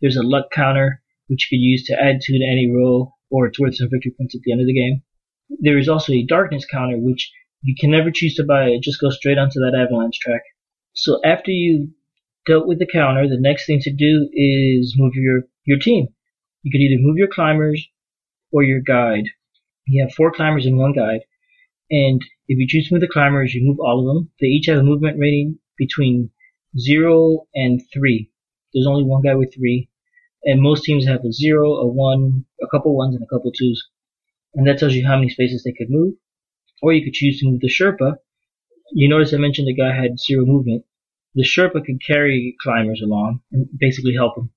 There's 0.00 0.16
a 0.16 0.22
luck 0.22 0.50
counter, 0.50 1.02
which 1.28 1.48
you 1.50 1.58
could 1.58 1.62
use 1.62 1.84
to 1.86 2.02
add 2.02 2.20
two 2.24 2.38
to 2.38 2.44
any 2.44 2.70
roll, 2.70 3.12
or 3.30 3.52
worth 3.58 3.76
some 3.76 3.88
victory 3.90 4.14
points 4.18 4.34
at 4.34 4.40
the 4.42 4.52
end 4.52 4.62
of 4.62 4.66
the 4.66 4.74
game. 4.74 5.02
There 5.60 5.78
is 5.78 5.88
also 5.88 6.12
a 6.12 6.24
darkness 6.24 6.64
counter, 6.64 6.96
which 6.98 7.30
you 7.62 7.74
can 7.78 7.90
never 7.90 8.10
choose 8.10 8.34
to 8.36 8.44
buy. 8.44 8.68
It 8.68 8.82
just 8.82 9.00
goes 9.00 9.16
straight 9.16 9.38
onto 9.38 9.60
that 9.60 9.78
avalanche 9.78 10.18
track. 10.18 10.42
So 10.94 11.20
after 11.24 11.50
you 11.50 11.90
dealt 12.46 12.66
with 12.66 12.78
the 12.78 12.86
counter, 12.90 13.28
the 13.28 13.38
next 13.38 13.66
thing 13.66 13.80
to 13.80 13.92
do 13.92 14.28
is 14.32 14.94
move 14.96 15.12
your, 15.14 15.42
your 15.64 15.78
team. 15.78 16.08
You 16.62 16.70
could 16.70 16.80
either 16.80 17.02
move 17.02 17.16
your 17.16 17.28
climbers 17.28 17.86
or 18.50 18.62
your 18.62 18.80
guide. 18.80 19.24
You 19.86 20.04
have 20.04 20.14
four 20.14 20.32
climbers 20.32 20.66
and 20.66 20.78
one 20.78 20.92
guide. 20.92 21.22
And 21.90 22.22
if 22.48 22.58
you 22.58 22.66
choose 22.68 22.88
to 22.88 22.94
move 22.94 23.00
the 23.02 23.08
climbers, 23.08 23.54
you 23.54 23.66
move 23.66 23.80
all 23.80 24.00
of 24.00 24.14
them. 24.14 24.30
They 24.40 24.46
each 24.46 24.66
have 24.66 24.78
a 24.78 24.82
movement 24.82 25.18
rating 25.18 25.58
between 25.76 26.30
zero 26.78 27.46
and 27.54 27.82
three. 27.92 28.30
There's 28.72 28.86
only 28.86 29.04
one 29.04 29.22
guy 29.22 29.34
with 29.34 29.54
three. 29.54 29.88
And 30.44 30.60
most 30.62 30.84
teams 30.84 31.06
have 31.06 31.24
a 31.24 31.32
zero, 31.32 31.72
a 31.74 31.86
one, 31.86 32.44
a 32.62 32.66
couple 32.68 32.96
ones, 32.96 33.14
and 33.14 33.22
a 33.22 33.26
couple 33.26 33.52
twos 33.52 33.88
and 34.54 34.66
that 34.66 34.78
tells 34.78 34.94
you 34.94 35.06
how 35.06 35.16
many 35.16 35.30
spaces 35.30 35.62
they 35.62 35.72
could 35.72 35.90
move. 35.90 36.14
Or 36.82 36.92
you 36.92 37.04
could 37.04 37.14
choose 37.14 37.40
to 37.40 37.46
move 37.46 37.60
the 37.60 37.68
Sherpa. 37.68 38.16
You 38.92 39.08
notice 39.08 39.32
I 39.32 39.38
mentioned 39.38 39.68
the 39.68 39.74
guy 39.74 39.94
had 39.94 40.18
zero 40.18 40.44
movement. 40.44 40.84
The 41.34 41.44
Sherpa 41.44 41.84
could 41.84 42.04
carry 42.06 42.56
climbers 42.60 43.00
along 43.02 43.40
and 43.50 43.66
basically 43.78 44.14
help 44.14 44.34
them. 44.34 44.50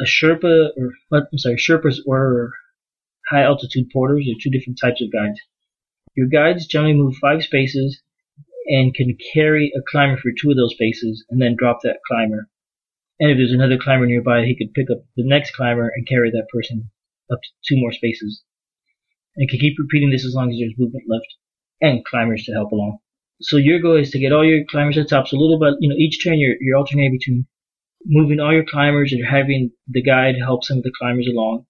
A 0.00 0.04
Sherpa, 0.04 0.70
or 0.76 0.92
I'm 1.12 1.38
sorry, 1.38 1.56
Sherpas 1.56 1.98
or 2.06 2.52
high 3.30 3.42
altitude 3.42 3.90
porters 3.92 4.26
are 4.28 4.40
two 4.40 4.50
different 4.50 4.78
types 4.80 5.02
of 5.02 5.12
guides. 5.12 5.40
Your 6.14 6.28
guides 6.28 6.66
generally 6.66 6.94
move 6.94 7.16
five 7.16 7.42
spaces 7.42 8.00
and 8.66 8.94
can 8.94 9.16
carry 9.32 9.72
a 9.76 9.82
climber 9.90 10.16
for 10.16 10.30
two 10.30 10.50
of 10.50 10.56
those 10.56 10.74
spaces 10.74 11.24
and 11.30 11.40
then 11.40 11.56
drop 11.58 11.80
that 11.82 12.00
climber. 12.06 12.48
And 13.18 13.30
if 13.30 13.38
there's 13.38 13.52
another 13.52 13.78
climber 13.78 14.06
nearby, 14.06 14.44
he 14.44 14.56
could 14.56 14.72
pick 14.74 14.90
up 14.90 14.98
the 15.16 15.26
next 15.26 15.52
climber 15.56 15.88
and 15.88 16.06
carry 16.06 16.30
that 16.30 16.46
person 16.52 16.90
up 17.30 17.40
to 17.42 17.48
two 17.66 17.80
more 17.80 17.92
spaces. 17.92 18.42
And 19.36 19.48
can 19.48 19.58
keep 19.58 19.78
repeating 19.78 20.10
this 20.10 20.24
as 20.24 20.34
long 20.34 20.50
as 20.50 20.58
there's 20.58 20.78
movement 20.78 21.04
left. 21.08 21.26
and 21.80 22.04
climbers 22.04 22.44
to 22.44 22.52
help 22.52 22.72
along. 22.72 22.98
So 23.40 23.56
your 23.56 23.78
goal 23.80 23.96
is 23.96 24.10
to 24.10 24.18
get 24.18 24.32
all 24.32 24.44
your 24.44 24.64
climbers 24.64 24.96
to 24.96 25.02
the 25.02 25.08
top. 25.08 25.28
So 25.28 25.36
a 25.36 25.40
little 25.40 25.58
bit, 25.58 25.74
you 25.80 25.88
know, 25.88 25.94
each 25.96 26.22
turn 26.22 26.38
you're, 26.38 26.56
you're 26.60 26.76
alternating 26.76 27.16
between 27.18 27.46
moving 28.04 28.40
all 28.40 28.52
your 28.52 28.64
climbers 28.64 29.12
and 29.12 29.24
having 29.26 29.70
the 29.88 30.02
guide 30.02 30.36
help 30.38 30.64
some 30.64 30.78
of 30.78 30.84
the 30.84 30.92
climbers 30.98 31.28
along. 31.28 31.66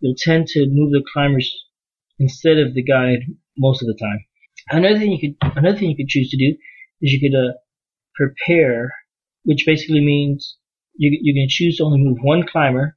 You'll 0.00 0.14
tend 0.16 0.46
to 0.48 0.66
move 0.68 0.92
the 0.92 1.04
climbers 1.12 1.52
instead 2.18 2.58
of 2.58 2.74
the 2.74 2.82
guide 2.82 3.20
most 3.56 3.82
of 3.82 3.88
the 3.88 3.98
time. 3.98 4.24
Another 4.70 4.98
thing 4.98 5.12
you 5.12 5.20
could, 5.20 5.56
another 5.56 5.78
thing 5.78 5.90
you 5.90 5.96
could 5.96 6.08
choose 6.08 6.30
to 6.30 6.36
do 6.36 6.56
is 7.00 7.12
you 7.12 7.20
could 7.20 7.36
uh, 7.36 7.52
prepare, 8.14 8.94
which 9.44 9.64
basically 9.66 10.04
means 10.04 10.56
you, 10.96 11.18
you 11.22 11.34
can 11.34 11.48
choose 11.48 11.76
to 11.78 11.84
only 11.84 11.98
move 11.98 12.18
one 12.22 12.46
climber. 12.46 12.96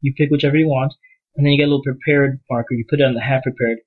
You 0.00 0.12
pick 0.16 0.30
whichever 0.30 0.56
you 0.56 0.66
want, 0.66 0.92
and 1.36 1.44
then 1.44 1.52
you 1.52 1.58
get 1.58 1.68
a 1.68 1.72
little 1.72 1.82
prepared 1.82 2.40
marker. 2.50 2.74
You 2.74 2.84
put 2.88 3.00
it 3.00 3.04
on 3.04 3.14
the 3.14 3.20
half 3.20 3.42
prepared. 3.42 3.78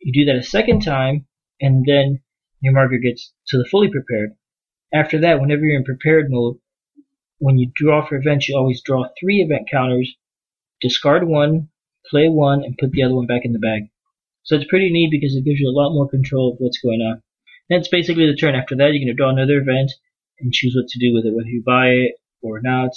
You 0.00 0.12
do 0.12 0.26
that 0.26 0.38
a 0.38 0.42
second 0.42 0.82
time, 0.82 1.26
and 1.60 1.84
then 1.86 2.20
your 2.60 2.74
marker 2.74 2.98
gets 2.98 3.32
to 3.48 3.58
the 3.58 3.66
fully 3.70 3.90
prepared. 3.90 4.32
After 4.92 5.18
that, 5.20 5.40
whenever 5.40 5.64
you're 5.64 5.78
in 5.78 5.84
prepared 5.84 6.26
mode, 6.28 6.56
when 7.38 7.58
you 7.58 7.70
draw 7.74 8.06
for 8.06 8.16
events, 8.16 8.48
you 8.48 8.56
always 8.56 8.82
draw 8.82 9.06
three 9.18 9.42
event 9.42 9.68
counters, 9.70 10.14
discard 10.80 11.26
one, 11.26 11.68
play 12.10 12.28
one, 12.28 12.62
and 12.64 12.78
put 12.78 12.92
the 12.92 13.02
other 13.02 13.14
one 13.14 13.26
back 13.26 13.42
in 13.44 13.52
the 13.52 13.58
bag. 13.58 13.90
So 14.42 14.56
it's 14.56 14.68
pretty 14.68 14.90
neat 14.90 15.10
because 15.10 15.34
it 15.34 15.44
gives 15.44 15.58
you 15.58 15.68
a 15.68 15.78
lot 15.78 15.92
more 15.94 16.08
control 16.08 16.52
of 16.52 16.58
what's 16.58 16.78
going 16.78 17.00
on. 17.00 17.22
That's 17.70 17.88
basically 17.88 18.26
the 18.26 18.36
turn. 18.36 18.54
After 18.54 18.76
that, 18.76 18.92
you're 18.92 19.04
going 19.04 19.06
to 19.06 19.14
draw 19.14 19.30
another 19.30 19.58
event 19.58 19.90
and 20.38 20.52
choose 20.52 20.74
what 20.76 20.88
to 20.88 20.98
do 20.98 21.14
with 21.14 21.24
it, 21.24 21.34
whether 21.34 21.48
you 21.48 21.62
buy 21.64 21.88
it 21.88 22.12
or 22.42 22.60
not, 22.60 22.90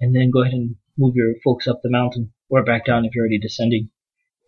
and 0.00 0.14
then 0.14 0.30
go 0.30 0.42
ahead 0.42 0.54
and 0.54 0.76
move 0.96 1.16
your 1.16 1.34
folks 1.42 1.66
up 1.66 1.80
the 1.82 1.90
mountain 1.90 2.32
or 2.48 2.62
back 2.62 2.84
down 2.84 3.04
if 3.04 3.14
you're 3.14 3.22
already 3.22 3.40
descending. 3.40 3.90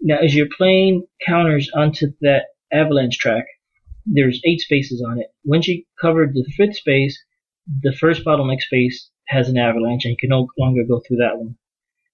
Now, 0.01 0.19
as 0.19 0.35
you're 0.35 0.49
playing 0.57 1.07
counters 1.27 1.71
onto 1.75 2.09
that 2.21 2.47
avalanche 2.73 3.19
track, 3.19 3.47
there's 4.07 4.41
eight 4.45 4.61
spaces 4.61 5.03
on 5.05 5.19
it. 5.19 5.29
Once 5.45 5.67
you 5.67 5.85
covered 6.01 6.35
the 6.35 6.45
fifth 6.57 6.77
space, 6.77 7.19
the 7.83 7.97
first 7.99 8.25
bottleneck 8.25 8.61
space 8.61 9.11
has 9.28 9.49
an 9.49 9.59
avalanche, 9.59 10.04
and 10.04 10.12
you 10.12 10.16
can 10.16 10.31
no 10.31 10.49
longer 10.59 10.85
go 10.85 11.00
through 11.00 11.19
that 11.19 11.38
one. 11.38 11.57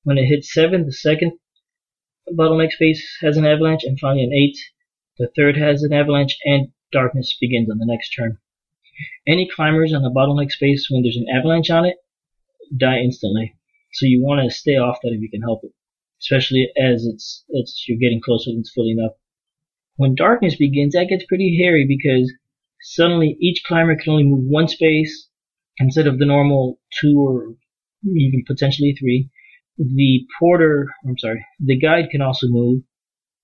When 0.02 0.18
it 0.18 0.26
hits 0.26 0.52
seven, 0.52 0.86
the 0.86 0.92
second 0.92 1.32
bottleneck 2.32 2.72
space 2.72 3.18
has 3.20 3.36
an 3.36 3.46
avalanche, 3.46 3.84
and 3.84 3.98
finally 3.98 4.24
an 4.24 4.32
eight, 4.32 4.56
the 5.18 5.30
third 5.36 5.56
has 5.56 5.82
an 5.82 5.92
avalanche, 5.92 6.38
and 6.44 6.68
darkness 6.92 7.36
begins 7.40 7.70
on 7.70 7.78
the 7.78 7.86
next 7.86 8.10
turn. 8.10 8.38
Any 9.26 9.48
climbers 9.48 9.94
on 9.94 10.02
the 10.02 10.10
bottleneck 10.10 10.50
space 10.50 10.88
when 10.90 11.02
there's 11.02 11.16
an 11.16 11.28
avalanche 11.34 11.70
on 11.70 11.84
it 11.86 11.96
die 12.76 12.98
instantly. 12.98 13.54
So 13.92 14.06
you 14.06 14.22
want 14.22 14.42
to 14.42 14.54
stay 14.54 14.76
off 14.76 14.98
that 15.02 15.12
if 15.12 15.20
you 15.20 15.30
can 15.30 15.42
help 15.42 15.64
it, 15.64 15.72
especially 16.20 16.70
as 16.76 17.06
it's 17.06 17.44
it's 17.48 17.88
you're 17.88 17.98
getting 17.98 18.20
closer 18.20 18.50
and 18.50 18.60
it's 18.60 18.72
filling 18.72 19.00
up. 19.00 19.18
When 19.96 20.14
darkness 20.14 20.56
begins, 20.56 20.92
that 20.92 21.08
gets 21.08 21.24
pretty 21.26 21.58
hairy 21.62 21.86
because 21.86 22.32
suddenly 22.82 23.36
each 23.40 23.62
climber 23.64 23.96
can 23.96 24.12
only 24.12 24.24
move 24.24 24.44
one 24.44 24.68
space 24.68 25.29
instead 25.80 26.06
of 26.06 26.18
the 26.18 26.26
normal 26.26 26.78
two 27.00 27.18
or 27.18 27.54
even 28.04 28.44
potentially 28.46 28.94
three. 28.98 29.30
The 29.78 30.26
porter, 30.38 30.88
I'm 31.06 31.18
sorry, 31.18 31.44
the 31.58 31.78
guide 31.78 32.10
can 32.10 32.20
also 32.20 32.46
move 32.48 32.82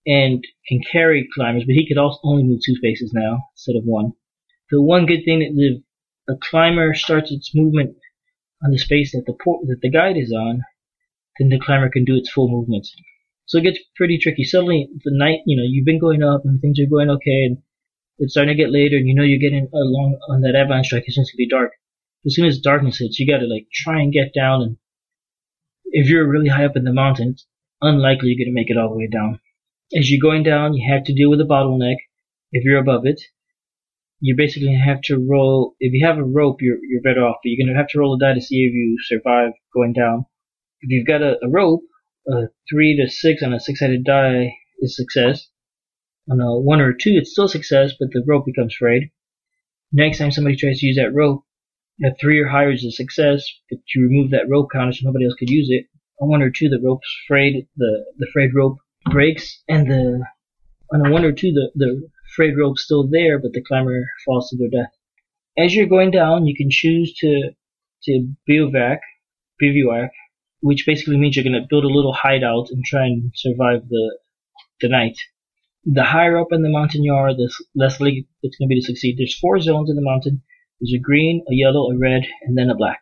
and 0.06 0.44
can 0.68 0.80
carry 0.92 1.28
climbers, 1.34 1.64
but 1.64 1.74
he 1.74 1.88
could 1.88 1.98
also 1.98 2.18
only 2.24 2.44
move 2.44 2.60
two 2.64 2.76
spaces 2.76 3.12
now 3.14 3.38
instead 3.54 3.76
of 3.76 3.84
one. 3.84 4.12
The 4.70 4.82
one 4.82 5.06
good 5.06 5.24
thing 5.24 5.40
that 5.40 5.54
the 5.54 5.82
a 6.28 6.36
climber 6.36 6.92
starts 6.94 7.30
its 7.30 7.54
movement 7.54 7.96
on 8.64 8.72
the 8.72 8.78
space 8.78 9.12
that 9.12 9.24
the 9.26 9.36
port, 9.44 9.66
that 9.68 9.80
the 9.80 9.90
guide 9.90 10.16
is 10.16 10.32
on, 10.32 10.62
then 11.38 11.50
the 11.50 11.60
climber 11.60 11.88
can 11.88 12.04
do 12.04 12.16
its 12.16 12.30
full 12.30 12.48
movements. 12.48 12.92
So 13.46 13.58
it 13.58 13.64
gets 13.64 13.78
pretty 13.94 14.18
tricky. 14.18 14.42
Suddenly, 14.42 14.88
the 15.04 15.16
night, 15.16 15.40
you 15.46 15.56
know, 15.56 15.62
you've 15.64 15.84
been 15.84 16.00
going 16.00 16.22
up 16.22 16.42
and 16.44 16.60
things 16.60 16.80
are 16.80 16.90
going 16.90 17.10
okay, 17.10 17.44
and 17.46 17.58
it's 18.18 18.32
starting 18.32 18.56
to 18.56 18.60
get 18.60 18.72
later, 18.72 18.96
and 18.96 19.06
you 19.06 19.14
know 19.14 19.22
you're 19.22 19.38
getting 19.38 19.68
along 19.72 20.18
on 20.28 20.40
that 20.40 20.56
avalanche 20.56 20.88
track. 20.88 21.04
It's 21.06 21.16
going 21.16 21.26
to 21.26 21.36
be 21.36 21.48
dark. 21.48 21.72
As 22.26 22.34
soon 22.34 22.46
as 22.46 22.58
darkness 22.58 22.98
hits, 22.98 23.18
you 23.18 23.26
got 23.26 23.38
to 23.38 23.46
like 23.46 23.68
try 23.72 24.00
and 24.00 24.12
get 24.12 24.34
down. 24.34 24.62
And 24.62 24.76
if 25.86 26.08
you're 26.08 26.28
really 26.28 26.48
high 26.48 26.64
up 26.64 26.76
in 26.76 26.84
the 26.84 26.92
mountain, 26.92 27.30
it's 27.30 27.46
unlikely 27.80 28.34
you're 28.36 28.46
to 28.46 28.52
make 28.52 28.68
it 28.68 28.76
all 28.76 28.90
the 28.90 28.96
way 28.96 29.08
down. 29.08 29.40
As 29.96 30.10
you're 30.10 30.20
going 30.20 30.42
down, 30.42 30.74
you 30.74 30.92
have 30.92 31.04
to 31.04 31.14
deal 31.14 31.30
with 31.30 31.40
a 31.40 31.44
bottleneck. 31.44 31.96
If 32.50 32.64
you're 32.64 32.80
above 32.80 33.06
it, 33.06 33.20
you 34.20 34.34
basically 34.36 34.74
have 34.74 35.00
to 35.02 35.18
roll. 35.18 35.76
If 35.78 35.92
you 35.92 36.06
have 36.06 36.18
a 36.18 36.24
rope, 36.24 36.60
you're 36.60 36.78
you're 36.82 37.02
better 37.02 37.24
off, 37.24 37.36
but 37.42 37.50
you're 37.50 37.66
to 37.68 37.78
have 37.78 37.88
to 37.88 37.98
roll 37.98 38.14
a 38.14 38.18
die 38.18 38.34
to 38.34 38.40
see 38.40 38.64
if 38.64 38.74
you 38.74 38.96
survive 39.04 39.52
going 39.72 39.92
down. 39.92 40.26
If 40.80 40.90
you've 40.90 41.06
got 41.06 41.22
a, 41.22 41.36
a 41.42 41.48
rope, 41.48 41.82
a 42.28 42.48
three 42.68 42.96
to 42.96 43.10
six 43.10 43.42
on 43.42 43.52
a 43.52 43.60
six-sided 43.60 44.04
die 44.04 44.54
is 44.80 44.96
success. 44.96 45.48
On 46.28 46.40
a 46.40 46.58
one 46.58 46.80
or 46.80 46.90
a 46.90 46.98
two, 46.98 47.16
it's 47.16 47.30
still 47.30 47.46
success, 47.46 47.92
but 47.98 48.08
the 48.10 48.24
rope 48.26 48.46
becomes 48.46 48.74
frayed. 48.74 49.10
Next 49.92 50.18
time 50.18 50.32
somebody 50.32 50.56
tries 50.56 50.80
to 50.80 50.86
use 50.86 50.96
that 50.96 51.14
rope, 51.14 51.44
a 52.04 52.14
three 52.20 52.40
or 52.40 52.48
higher 52.48 52.72
is 52.72 52.84
a 52.84 52.90
success, 52.90 53.44
but 53.70 53.80
you 53.94 54.02
remove 54.02 54.30
that 54.30 54.48
rope 54.48 54.68
counter 54.72 54.92
so 54.92 55.00
nobody 55.04 55.24
else 55.24 55.34
could 55.34 55.50
use 55.50 55.68
it. 55.70 55.86
On 56.20 56.28
one 56.28 56.42
or 56.42 56.50
two, 56.50 56.68
the 56.68 56.80
rope's 56.82 57.08
frayed, 57.26 57.66
the 57.76 58.04
the 58.18 58.26
frayed 58.32 58.54
rope 58.54 58.78
breaks, 59.10 59.62
and 59.68 59.90
the 59.90 60.24
on 60.92 61.06
a 61.06 61.10
one 61.10 61.24
or 61.24 61.32
two, 61.32 61.52
the 61.52 61.70
the 61.74 62.08
frayed 62.34 62.56
rope's 62.56 62.84
still 62.84 63.08
there, 63.08 63.38
but 63.38 63.52
the 63.52 63.62
climber 63.62 64.08
falls 64.24 64.48
to 64.50 64.56
their 64.56 64.68
death. 64.70 64.92
As 65.58 65.74
you're 65.74 65.86
going 65.86 66.10
down, 66.10 66.46
you 66.46 66.54
can 66.54 66.70
choose 66.70 67.14
to 67.18 67.50
to 68.04 68.28
bivouac, 68.46 69.00
bivouac, 69.58 70.10
which 70.60 70.84
basically 70.86 71.16
means 71.16 71.36
you're 71.36 71.44
going 71.44 71.60
to 71.60 71.66
build 71.68 71.84
a 71.84 71.88
little 71.88 72.12
hideout 72.12 72.68
and 72.70 72.84
try 72.84 73.06
and 73.06 73.32
survive 73.34 73.88
the 73.88 74.18
the 74.80 74.88
night. 74.88 75.16
The 75.84 76.04
higher 76.04 76.38
up 76.38 76.48
in 76.50 76.62
the 76.62 76.68
mountain 76.68 77.04
you 77.04 77.14
are, 77.14 77.32
the 77.34 77.50
less 77.74 78.00
likely 78.00 78.26
it's 78.42 78.56
going 78.56 78.68
to 78.68 78.74
be 78.74 78.80
to 78.80 78.86
succeed. 78.86 79.16
There's 79.16 79.38
four 79.38 79.60
zones 79.60 79.88
in 79.88 79.96
the 79.96 80.02
mountain. 80.02 80.42
There's 80.80 80.94
a 80.94 81.02
green, 81.02 81.44
a 81.48 81.54
yellow, 81.54 81.90
a 81.90 81.98
red, 81.98 82.22
and 82.42 82.56
then 82.56 82.70
a 82.70 82.74
black. 82.74 83.00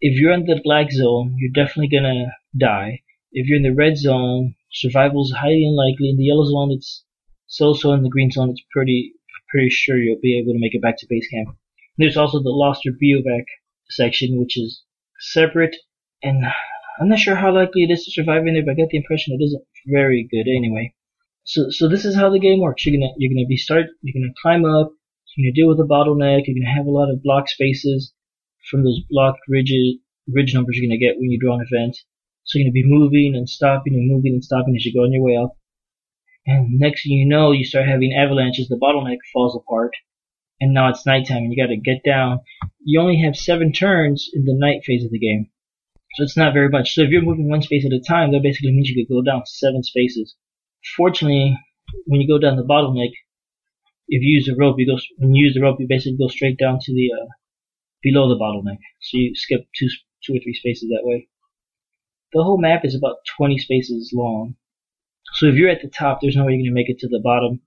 If 0.00 0.18
you're 0.18 0.32
in 0.32 0.46
the 0.46 0.60
black 0.62 0.90
zone, 0.90 1.36
you're 1.38 1.52
definitely 1.52 1.90
to 1.98 2.32
die. 2.56 3.02
If 3.32 3.46
you're 3.46 3.58
in 3.58 3.62
the 3.62 3.74
red 3.74 3.96
zone, 3.96 4.54
survival 4.72 5.24
is 5.24 5.32
highly 5.32 5.64
unlikely. 5.64 6.10
In 6.10 6.16
the 6.16 6.24
yellow 6.24 6.44
zone, 6.44 6.72
it's 6.72 7.04
so-so. 7.46 7.92
In 7.92 8.02
the 8.02 8.08
green 8.08 8.30
zone, 8.30 8.50
it's 8.50 8.64
pretty 8.70 9.12
pretty 9.50 9.68
sure 9.68 9.98
you'll 9.98 10.20
be 10.22 10.38
able 10.38 10.52
to 10.52 10.60
make 10.60 10.74
it 10.74 10.82
back 10.82 10.96
to 10.98 11.06
base 11.08 11.28
camp. 11.28 11.56
There's 11.98 12.16
also 12.16 12.40
the 12.40 12.50
Lost 12.50 12.86
or 12.86 12.92
Bivouac 12.92 13.44
section, 13.88 14.38
which 14.38 14.56
is 14.56 14.84
separate 15.18 15.76
and 16.22 16.44
I'm 17.00 17.08
not 17.08 17.18
sure 17.18 17.34
how 17.34 17.54
likely 17.54 17.82
it 17.82 17.90
is 17.90 18.04
to 18.04 18.10
survive 18.10 18.46
in 18.46 18.54
there, 18.54 18.64
but 18.64 18.72
I 18.72 18.74
get 18.74 18.90
the 18.90 18.98
impression 18.98 19.34
it 19.34 19.42
isn't 19.42 19.64
very 19.86 20.28
good 20.30 20.46
anyway. 20.46 20.94
So, 21.44 21.70
so 21.70 21.88
this 21.88 22.04
is 22.04 22.14
how 22.14 22.28
the 22.28 22.38
game 22.38 22.60
works. 22.60 22.84
You're 22.84 23.00
gonna, 23.00 23.12
you're 23.16 23.32
gonna 23.32 23.46
be 23.46 23.56
start, 23.56 23.86
you're 24.02 24.12
gonna 24.12 24.34
climb 24.42 24.64
up, 24.64 24.92
you're 25.36 25.50
gonna 25.50 25.58
deal 25.60 25.68
with 25.68 25.80
a 25.80 25.88
bottleneck, 25.88 26.46
you're 26.46 26.58
gonna 26.58 26.76
have 26.76 26.86
a 26.86 26.90
lot 26.90 27.10
of 27.10 27.22
block 27.22 27.48
spaces 27.48 28.12
from 28.70 28.84
those 28.84 29.00
blocked 29.08 29.40
ridges, 29.48 29.96
ridge 30.28 30.54
numbers 30.54 30.76
you're 30.76 30.88
gonna 30.88 30.98
get 30.98 31.18
when 31.18 31.30
you 31.30 31.38
draw 31.38 31.54
an 31.54 31.66
event. 31.70 31.96
So 32.44 32.58
you're 32.58 32.66
gonna 32.66 32.72
be 32.72 32.84
moving 32.84 33.34
and 33.34 33.48
stopping 33.48 33.94
and 33.94 34.10
moving 34.10 34.34
and 34.34 34.44
stopping 34.44 34.74
as 34.76 34.84
you 34.84 34.92
go 34.92 35.04
on 35.04 35.12
your 35.12 35.22
way 35.22 35.36
up. 35.36 35.56
And 36.46 36.78
next 36.78 37.04
thing 37.04 37.12
you 37.12 37.28
know, 37.28 37.52
you 37.52 37.64
start 37.64 37.86
having 37.86 38.12
avalanches, 38.12 38.68
the 38.68 38.76
bottleneck 38.76 39.18
falls 39.32 39.54
apart, 39.54 39.92
and 40.60 40.74
now 40.74 40.88
it's 40.88 41.06
nighttime 41.06 41.44
and 41.44 41.52
you 41.52 41.62
gotta 41.62 41.76
get 41.76 42.02
down. 42.04 42.40
You 42.84 43.00
only 43.00 43.22
have 43.22 43.36
seven 43.36 43.72
turns 43.72 44.28
in 44.32 44.44
the 44.44 44.54
night 44.54 44.84
phase 44.84 45.04
of 45.04 45.10
the 45.10 45.18
game. 45.18 45.50
So 46.16 46.24
it's 46.24 46.36
not 46.36 46.54
very 46.54 46.68
much. 46.68 46.94
So 46.94 47.02
if 47.02 47.10
you're 47.10 47.22
moving 47.22 47.48
one 47.48 47.62
space 47.62 47.86
at 47.86 47.92
a 47.92 48.00
time, 48.00 48.32
that 48.32 48.42
basically 48.42 48.72
means 48.72 48.88
you 48.88 49.06
could 49.06 49.14
go 49.14 49.22
down 49.22 49.42
seven 49.46 49.82
spaces. 49.82 50.34
Fortunately, 50.96 51.56
when 52.06 52.20
you 52.20 52.26
go 52.26 52.38
down 52.38 52.56
the 52.56 52.64
bottleneck, 52.64 53.12
if 54.10 54.22
you 54.22 54.36
use 54.36 54.46
the 54.46 54.56
rope, 54.58 54.76
you 54.78 54.86
go 54.86 54.98
when 55.18 55.34
you 55.34 55.44
use 55.46 55.54
the 55.54 55.62
rope, 55.62 55.80
you 55.80 55.86
basically 55.88 56.18
go 56.18 56.28
straight 56.28 56.58
down 56.58 56.78
to 56.80 56.92
the 56.92 57.08
uh, 57.14 57.28
below 58.02 58.28
the 58.28 58.36
bottleneck. 58.36 58.78
So 59.00 59.16
you 59.16 59.34
skip 59.34 59.66
two 59.78 59.88
two 60.24 60.34
or 60.34 60.40
three 60.42 60.54
spaces 60.54 60.90
that 60.90 61.06
way. 61.06 61.28
The 62.32 62.42
whole 62.42 62.60
map 62.60 62.84
is 62.84 62.94
about 62.94 63.16
20 63.36 63.58
spaces 63.58 64.12
long. 64.14 64.54
So 65.34 65.46
if 65.46 65.56
you're 65.56 65.70
at 65.70 65.82
the 65.82 65.88
top, 65.88 66.20
there's 66.20 66.36
no 66.36 66.44
way 66.44 66.52
you're 66.52 66.60
going 66.60 66.70
to 66.70 66.80
make 66.80 66.90
it 66.90 67.00
to 67.00 67.08
the 67.08 67.20
bottom 67.24 67.62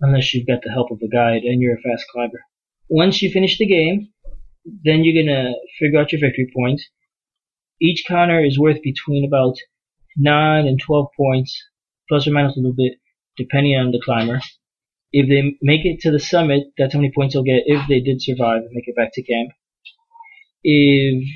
unless 0.00 0.34
you've 0.34 0.46
got 0.46 0.60
the 0.62 0.72
help 0.72 0.90
of 0.90 0.98
a 1.02 1.08
guide 1.08 1.42
and 1.44 1.62
you're 1.62 1.76
a 1.76 1.80
fast 1.80 2.04
climber. 2.12 2.44
Once 2.90 3.22
you 3.22 3.30
finish 3.30 3.56
the 3.56 3.66
game, 3.66 4.08
then 4.84 5.04
you're 5.04 5.14
going 5.14 5.34
to 5.34 5.54
figure 5.78 5.98
out 6.00 6.12
your 6.12 6.20
victory 6.20 6.50
points 6.54 6.90
each 7.80 8.04
counter 8.06 8.42
is 8.42 8.58
worth 8.58 8.80
between 8.82 9.24
about 9.24 9.56
9 10.16 10.66
and 10.66 10.80
12 10.80 11.08
points, 11.16 11.60
plus 12.08 12.26
or 12.26 12.30
minus 12.30 12.56
a 12.56 12.60
little 12.60 12.72
bit, 12.72 12.98
depending 13.36 13.76
on 13.76 13.90
the 13.90 14.00
climber. 14.02 14.40
If 15.16 15.28
they 15.28 15.56
make 15.62 15.84
it 15.84 16.00
to 16.00 16.10
the 16.10 16.18
summit, 16.18 16.72
that's 16.76 16.92
how 16.92 16.98
many 16.98 17.12
points 17.14 17.34
they'll 17.34 17.44
get 17.44 17.62
if 17.66 17.86
they 17.88 18.00
did 18.00 18.20
survive 18.20 18.62
and 18.62 18.72
make 18.72 18.88
it 18.88 18.96
back 18.96 19.12
to 19.12 19.22
camp. 19.22 19.50
If 20.64 21.28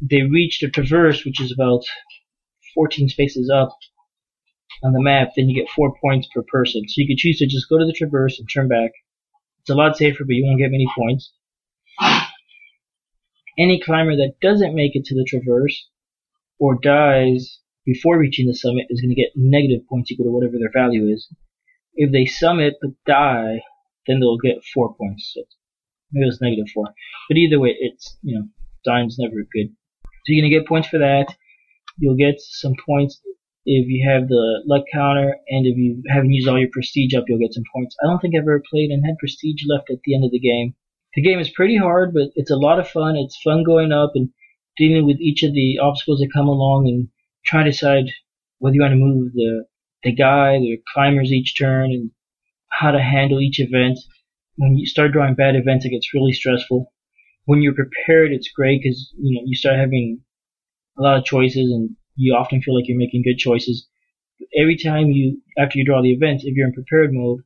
they 0.00 0.22
reach 0.22 0.60
the 0.60 0.70
traverse, 0.70 1.24
which 1.24 1.40
is 1.40 1.50
about 1.50 1.82
14 2.76 3.08
spaces 3.08 3.50
up 3.50 3.76
on 4.84 4.92
the 4.92 5.02
map, 5.02 5.30
then 5.34 5.48
you 5.48 5.60
get 5.60 5.68
4 5.70 5.92
points 6.00 6.28
per 6.32 6.42
person. 6.42 6.82
So 6.86 7.00
you 7.00 7.08
could 7.08 7.16
choose 7.16 7.38
to 7.38 7.48
just 7.48 7.68
go 7.68 7.78
to 7.78 7.84
the 7.84 7.92
traverse 7.92 8.38
and 8.38 8.48
turn 8.48 8.68
back. 8.68 8.92
It's 9.60 9.70
a 9.70 9.74
lot 9.74 9.96
safer, 9.96 10.24
but 10.24 10.34
you 10.34 10.44
won't 10.44 10.60
get 10.60 10.70
many 10.70 10.86
points. 10.96 11.32
Any 13.58 13.80
climber 13.80 14.14
that 14.14 14.34
doesn't 14.40 14.76
make 14.76 14.94
it 14.94 15.04
to 15.06 15.16
the 15.16 15.26
traverse 15.28 15.88
or 16.60 16.78
dies 16.80 17.58
before 17.84 18.18
reaching 18.18 18.46
the 18.46 18.54
summit 18.54 18.86
is 18.88 19.00
going 19.00 19.12
to 19.16 19.20
get 19.20 19.32
negative 19.34 19.84
points 19.88 20.12
equal 20.12 20.26
to 20.26 20.30
whatever 20.30 20.58
their 20.58 20.70
value 20.72 21.08
is. 21.12 21.26
If 21.96 22.12
they 22.12 22.26
sum 22.26 22.58
summit 22.58 22.74
but 22.80 22.90
die 23.06 23.62
then 24.06 24.20
they'll 24.20 24.38
get 24.38 24.64
four 24.72 24.94
points. 24.94 25.36
Maybe 26.12 26.28
it's 26.28 26.40
negative 26.40 26.70
four. 26.72 26.86
But 27.28 27.36
either 27.36 27.58
way, 27.58 27.76
it's 27.78 28.16
you 28.22 28.38
know 28.38 28.46
dying's 28.84 29.18
never 29.18 29.46
good. 29.52 29.68
So 30.04 30.28
you're 30.28 30.42
gonna 30.42 30.58
get 30.58 30.68
points 30.68 30.88
for 30.88 30.98
that. 30.98 31.34
You'll 31.98 32.16
get 32.16 32.36
some 32.38 32.74
points 32.86 33.20
if 33.64 33.88
you 33.88 34.08
have 34.08 34.28
the 34.28 34.62
luck 34.66 34.84
counter, 34.92 35.36
and 35.48 35.66
if 35.66 35.76
you 35.76 36.02
haven't 36.08 36.32
used 36.32 36.48
all 36.48 36.58
your 36.58 36.70
prestige 36.72 37.14
up, 37.14 37.24
you'll 37.26 37.40
get 37.40 37.54
some 37.54 37.64
points. 37.74 37.96
I 38.02 38.06
don't 38.06 38.20
think 38.20 38.34
I've 38.34 38.42
ever 38.42 38.62
played 38.70 38.90
and 38.90 39.04
had 39.04 39.18
prestige 39.18 39.62
left 39.68 39.90
at 39.90 39.98
the 40.04 40.14
end 40.14 40.24
of 40.24 40.30
the 40.30 40.38
game. 40.38 40.74
The 41.14 41.22
game 41.22 41.40
is 41.40 41.50
pretty 41.50 41.76
hard, 41.76 42.12
but 42.14 42.30
it's 42.36 42.50
a 42.50 42.56
lot 42.56 42.78
of 42.78 42.88
fun. 42.88 43.16
It's 43.16 43.40
fun 43.42 43.64
going 43.64 43.90
up 43.90 44.12
and 44.14 44.30
dealing 44.76 45.06
with 45.06 45.16
each 45.20 45.42
of 45.42 45.52
the 45.52 45.78
obstacles 45.82 46.20
that 46.20 46.32
come 46.32 46.46
along 46.46 46.86
and 46.86 47.08
try 47.44 47.64
to 47.64 47.70
decide 47.70 48.04
whether 48.58 48.74
you 48.74 48.82
want 48.82 48.92
to 48.92 48.96
move 48.96 49.32
the 49.32 49.64
the 50.06 50.14
guy, 50.14 50.58
the 50.58 50.80
climbers 50.94 51.32
each 51.32 51.58
turn, 51.58 51.90
and 51.90 52.12
how 52.70 52.92
to 52.92 53.02
handle 53.02 53.40
each 53.40 53.58
event. 53.58 53.98
When 54.56 54.76
you 54.76 54.86
start 54.86 55.10
drawing 55.10 55.34
bad 55.34 55.56
events, 55.56 55.84
it 55.84 55.90
gets 55.90 56.14
really 56.14 56.32
stressful. 56.32 56.92
When 57.44 57.60
you're 57.60 57.74
prepared, 57.74 58.30
it's 58.30 58.50
great 58.54 58.82
because 58.82 59.12
you 59.18 59.34
know 59.34 59.42
you 59.44 59.56
start 59.56 59.80
having 59.80 60.20
a 60.96 61.02
lot 61.02 61.18
of 61.18 61.24
choices, 61.24 61.72
and 61.72 61.96
you 62.14 62.34
often 62.34 62.62
feel 62.62 62.76
like 62.76 62.86
you're 62.86 62.96
making 62.96 63.24
good 63.24 63.38
choices. 63.38 63.88
But 64.38 64.48
every 64.56 64.76
time 64.76 65.08
you, 65.10 65.42
after 65.58 65.76
you 65.76 65.84
draw 65.84 66.00
the 66.02 66.12
events, 66.12 66.44
if 66.44 66.54
you're 66.54 66.68
in 66.68 66.72
prepared 66.72 67.10
mode, 67.12 67.40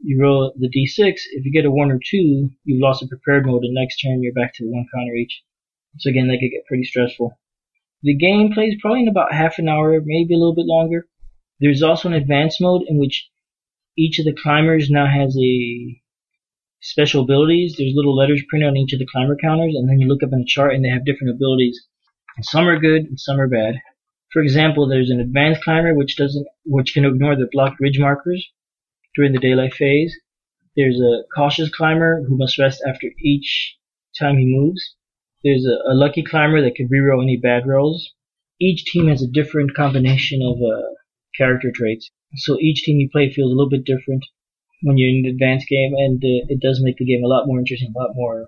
you 0.00 0.20
roll 0.20 0.52
the 0.58 0.68
d6. 0.68 1.14
If 1.30 1.44
you 1.44 1.52
get 1.52 1.64
a 1.64 1.70
one 1.70 1.92
or 1.92 2.00
two, 2.04 2.50
you've 2.64 2.82
lost 2.82 3.02
the 3.02 3.06
prepared 3.06 3.46
mode. 3.46 3.62
The 3.62 3.72
next 3.72 3.98
turn, 3.98 4.20
you're 4.20 4.32
back 4.32 4.54
to 4.54 4.64
one 4.64 4.86
counter 4.92 5.14
each. 5.14 5.44
So 5.98 6.10
again, 6.10 6.26
that 6.26 6.38
could 6.40 6.50
get 6.50 6.66
pretty 6.66 6.84
stressful. 6.84 7.38
The 8.02 8.16
game 8.16 8.52
plays 8.52 8.74
probably 8.80 9.02
in 9.02 9.08
about 9.08 9.32
half 9.32 9.58
an 9.58 9.68
hour, 9.68 10.00
maybe 10.04 10.34
a 10.34 10.38
little 10.38 10.56
bit 10.56 10.66
longer. 10.66 11.06
There's 11.60 11.82
also 11.82 12.08
an 12.08 12.14
advanced 12.14 12.60
mode 12.60 12.82
in 12.88 12.98
which 12.98 13.28
each 13.96 14.18
of 14.18 14.24
the 14.24 14.36
climbers 14.40 14.88
now 14.90 15.06
has 15.06 15.36
a 15.36 16.00
special 16.80 17.22
abilities. 17.24 17.76
There's 17.76 17.92
little 17.94 18.16
letters 18.16 18.42
printed 18.48 18.68
on 18.68 18.76
each 18.76 18.92
of 18.92 18.98
the 18.98 19.06
climber 19.12 19.36
counters, 19.36 19.74
and 19.76 19.88
then 19.88 20.00
you 20.00 20.08
look 20.08 20.22
up 20.22 20.32
in 20.32 20.40
the 20.40 20.46
chart 20.46 20.74
and 20.74 20.84
they 20.84 20.88
have 20.88 21.04
different 21.04 21.34
abilities. 21.34 21.86
And 22.36 22.44
some 22.44 22.66
are 22.66 22.78
good 22.78 23.02
and 23.02 23.20
some 23.20 23.38
are 23.38 23.48
bad. 23.48 23.74
For 24.32 24.42
example, 24.42 24.88
there's 24.88 25.10
an 25.10 25.20
advanced 25.20 25.62
climber 25.62 25.94
which 25.94 26.16
doesn't, 26.16 26.46
which 26.64 26.94
can 26.94 27.04
ignore 27.04 27.36
the 27.36 27.48
blocked 27.50 27.80
ridge 27.80 27.98
markers 27.98 28.48
during 29.14 29.32
the 29.32 29.40
daylight 29.40 29.74
phase. 29.74 30.16
There's 30.76 31.00
a 31.00 31.24
cautious 31.34 31.68
climber 31.68 32.22
who 32.26 32.38
must 32.38 32.58
rest 32.58 32.80
after 32.86 33.08
each 33.22 33.76
time 34.18 34.38
he 34.38 34.46
moves. 34.46 34.94
There's 35.42 35.66
a, 35.66 35.92
a 35.92 35.94
lucky 35.94 36.22
climber 36.22 36.62
that 36.62 36.76
can 36.76 36.88
reroll 36.88 37.22
any 37.22 37.36
bad 37.36 37.66
rolls. 37.66 38.14
Each 38.60 38.84
team 38.84 39.08
has 39.08 39.22
a 39.22 39.26
different 39.26 39.74
combination 39.74 40.40
of 40.42 40.58
uh, 40.62 40.94
character 41.36 41.70
traits, 41.74 42.10
so 42.36 42.58
each 42.60 42.82
team 42.82 43.00
you 43.00 43.08
play 43.10 43.30
feels 43.30 43.50
a 43.50 43.54
little 43.54 43.70
bit 43.70 43.84
different 43.84 44.24
when 44.82 44.96
you're 44.96 45.10
in 45.10 45.22
the 45.22 45.30
advanced 45.30 45.68
game, 45.68 45.92
and 45.94 46.22
uh, 46.22 46.46
it 46.48 46.60
does 46.60 46.80
make 46.82 46.96
the 46.96 47.04
game 47.04 47.24
a 47.24 47.28
lot 47.28 47.46
more 47.46 47.58
interesting, 47.58 47.92
a 47.94 47.98
lot 47.98 48.14
more. 48.14 48.46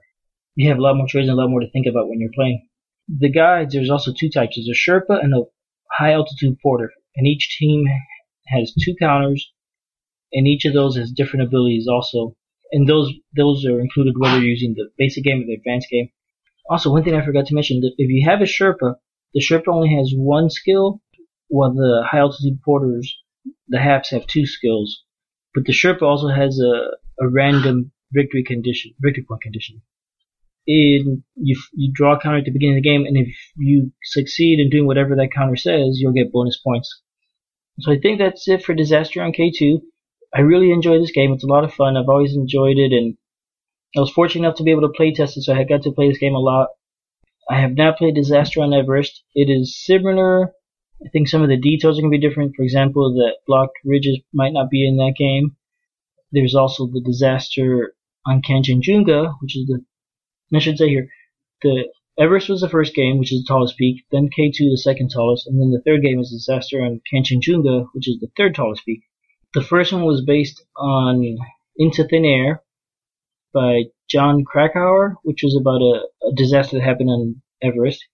You 0.54 0.68
have 0.68 0.78
a 0.78 0.82
lot 0.82 0.96
more 0.96 1.06
choices 1.06 1.28
and 1.28 1.38
a 1.38 1.40
lot 1.40 1.50
more 1.50 1.60
to 1.60 1.70
think 1.70 1.86
about 1.86 2.08
when 2.08 2.20
you're 2.20 2.32
playing. 2.34 2.68
The 3.08 3.30
guides, 3.30 3.74
there's 3.74 3.90
also 3.90 4.12
two 4.12 4.30
types. 4.30 4.56
There's 4.56 4.68
a 4.68 4.90
Sherpa 4.90 5.22
and 5.22 5.34
a 5.34 5.44
high 5.90 6.12
altitude 6.12 6.58
porter, 6.62 6.92
and 7.16 7.26
each 7.26 7.56
team 7.58 7.84
has 8.48 8.72
two 8.72 8.94
counters, 8.98 9.52
and 10.32 10.46
each 10.46 10.64
of 10.64 10.72
those 10.72 10.96
has 10.96 11.12
different 11.12 11.46
abilities 11.46 11.86
also. 11.88 12.36
And 12.70 12.88
those 12.88 13.12
those 13.36 13.66
are 13.66 13.80
included 13.80 14.14
whether 14.16 14.38
you're 14.38 14.48
using 14.48 14.74
the 14.74 14.88
basic 14.96 15.24
game 15.24 15.42
or 15.42 15.46
the 15.46 15.54
advanced 15.54 15.88
game. 15.90 16.08
Also, 16.70 16.90
one 16.90 17.04
thing 17.04 17.14
I 17.14 17.24
forgot 17.24 17.46
to 17.46 17.54
mention: 17.54 17.80
if 17.82 18.08
you 18.08 18.24
have 18.26 18.40
a 18.40 18.44
Sherpa, 18.44 18.94
the 19.34 19.40
Sherpa 19.40 19.68
only 19.68 19.94
has 19.94 20.14
one 20.16 20.48
skill, 20.48 21.01
while 21.52 21.74
the 21.74 22.02
high 22.10 22.18
altitude 22.18 22.62
porters, 22.64 23.14
the 23.68 23.78
Haps, 23.78 24.10
have 24.10 24.26
two 24.26 24.46
skills. 24.46 25.04
But 25.54 25.66
the 25.66 25.72
Sherpa 25.72 26.00
also 26.00 26.28
has 26.28 26.58
a, 26.58 27.22
a 27.22 27.28
random 27.28 27.92
victory 28.10 28.42
condition, 28.42 28.92
victory 29.00 29.24
point 29.28 29.42
condition. 29.42 29.82
In 30.66 31.24
you 31.34 31.60
you 31.74 31.92
draw 31.92 32.16
a 32.16 32.20
counter 32.20 32.38
at 32.38 32.44
the 32.46 32.52
beginning 32.52 32.78
of 32.78 32.82
the 32.82 32.88
game, 32.88 33.04
and 33.04 33.18
if 33.18 33.36
you 33.56 33.92
succeed 34.02 34.60
in 34.60 34.70
doing 34.70 34.86
whatever 34.86 35.14
that 35.16 35.34
counter 35.34 35.56
says, 35.56 35.98
you'll 36.00 36.12
get 36.12 36.32
bonus 36.32 36.58
points. 36.58 37.02
So 37.80 37.92
I 37.92 37.98
think 37.98 38.18
that's 38.18 38.48
it 38.48 38.62
for 38.62 38.72
Disaster 38.72 39.20
on 39.22 39.32
K2. 39.32 39.82
I 40.34 40.40
really 40.40 40.70
enjoy 40.70 40.98
this 41.00 41.10
game. 41.10 41.32
It's 41.32 41.44
a 41.44 41.48
lot 41.48 41.64
of 41.64 41.74
fun. 41.74 41.96
I've 41.96 42.08
always 42.08 42.34
enjoyed 42.34 42.78
it, 42.78 42.92
and 42.92 43.18
I 43.94 44.00
was 44.00 44.10
fortunate 44.10 44.46
enough 44.46 44.56
to 44.56 44.62
be 44.62 44.70
able 44.70 44.88
to 44.88 44.96
play 44.96 45.12
test 45.12 45.36
it, 45.36 45.42
so 45.42 45.52
I 45.52 45.64
got 45.64 45.82
to 45.82 45.92
play 45.92 46.08
this 46.08 46.18
game 46.18 46.34
a 46.34 46.38
lot. 46.38 46.68
I 47.50 47.60
have 47.60 47.74
not 47.74 47.98
played 47.98 48.14
Disaster 48.14 48.62
on 48.62 48.72
Everest. 48.72 49.22
It 49.34 49.50
is 49.50 49.84
similar. 49.84 50.54
I 51.04 51.08
think 51.08 51.28
some 51.28 51.42
of 51.42 51.48
the 51.48 51.56
details 51.56 51.98
are 51.98 52.02
going 52.02 52.12
to 52.12 52.18
be 52.18 52.26
different. 52.26 52.54
For 52.56 52.62
example, 52.62 53.12
that 53.14 53.38
blocked 53.46 53.78
ridges 53.84 54.20
might 54.32 54.52
not 54.52 54.70
be 54.70 54.86
in 54.86 54.96
that 54.96 55.14
game. 55.16 55.56
There's 56.30 56.54
also 56.54 56.86
the 56.86 57.02
disaster 57.04 57.94
on 58.26 58.42
Kanchenjunga, 58.42 59.34
which 59.40 59.56
is 59.56 59.66
the, 59.66 59.84
I 60.54 60.58
should 60.60 60.78
say 60.78 60.88
here, 60.88 61.08
the 61.62 61.88
Everest 62.18 62.48
was 62.48 62.60
the 62.60 62.68
first 62.68 62.94
game, 62.94 63.18
which 63.18 63.32
is 63.32 63.42
the 63.42 63.48
tallest 63.48 63.76
peak, 63.76 64.04
then 64.12 64.28
K2 64.28 64.58
the 64.58 64.76
second 64.76 65.10
tallest, 65.10 65.46
and 65.46 65.60
then 65.60 65.70
the 65.70 65.82
third 65.84 66.02
game 66.02 66.20
is 66.20 66.30
disaster 66.30 66.82
on 66.82 67.00
Kanchenjunga, 67.12 67.88
which 67.92 68.08
is 68.08 68.18
the 68.20 68.30
third 68.36 68.54
tallest 68.54 68.84
peak. 68.84 69.02
The 69.54 69.62
first 69.62 69.92
one 69.92 70.04
was 70.04 70.24
based 70.24 70.62
on 70.76 71.36
Into 71.76 72.04
Thin 72.04 72.24
Air, 72.24 72.62
by 73.52 73.84
Jon 74.08 74.44
Krakauer, 74.44 75.16
which 75.22 75.42
was 75.42 75.56
about 75.56 75.82
a, 75.82 76.28
a 76.28 76.34
disaster 76.34 76.76
that 76.76 76.84
happened 76.84 77.10
on 77.10 77.42
Everest. 77.62 78.06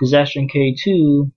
Disaster 0.00 0.40
in 0.40 0.48
K2 0.48 1.32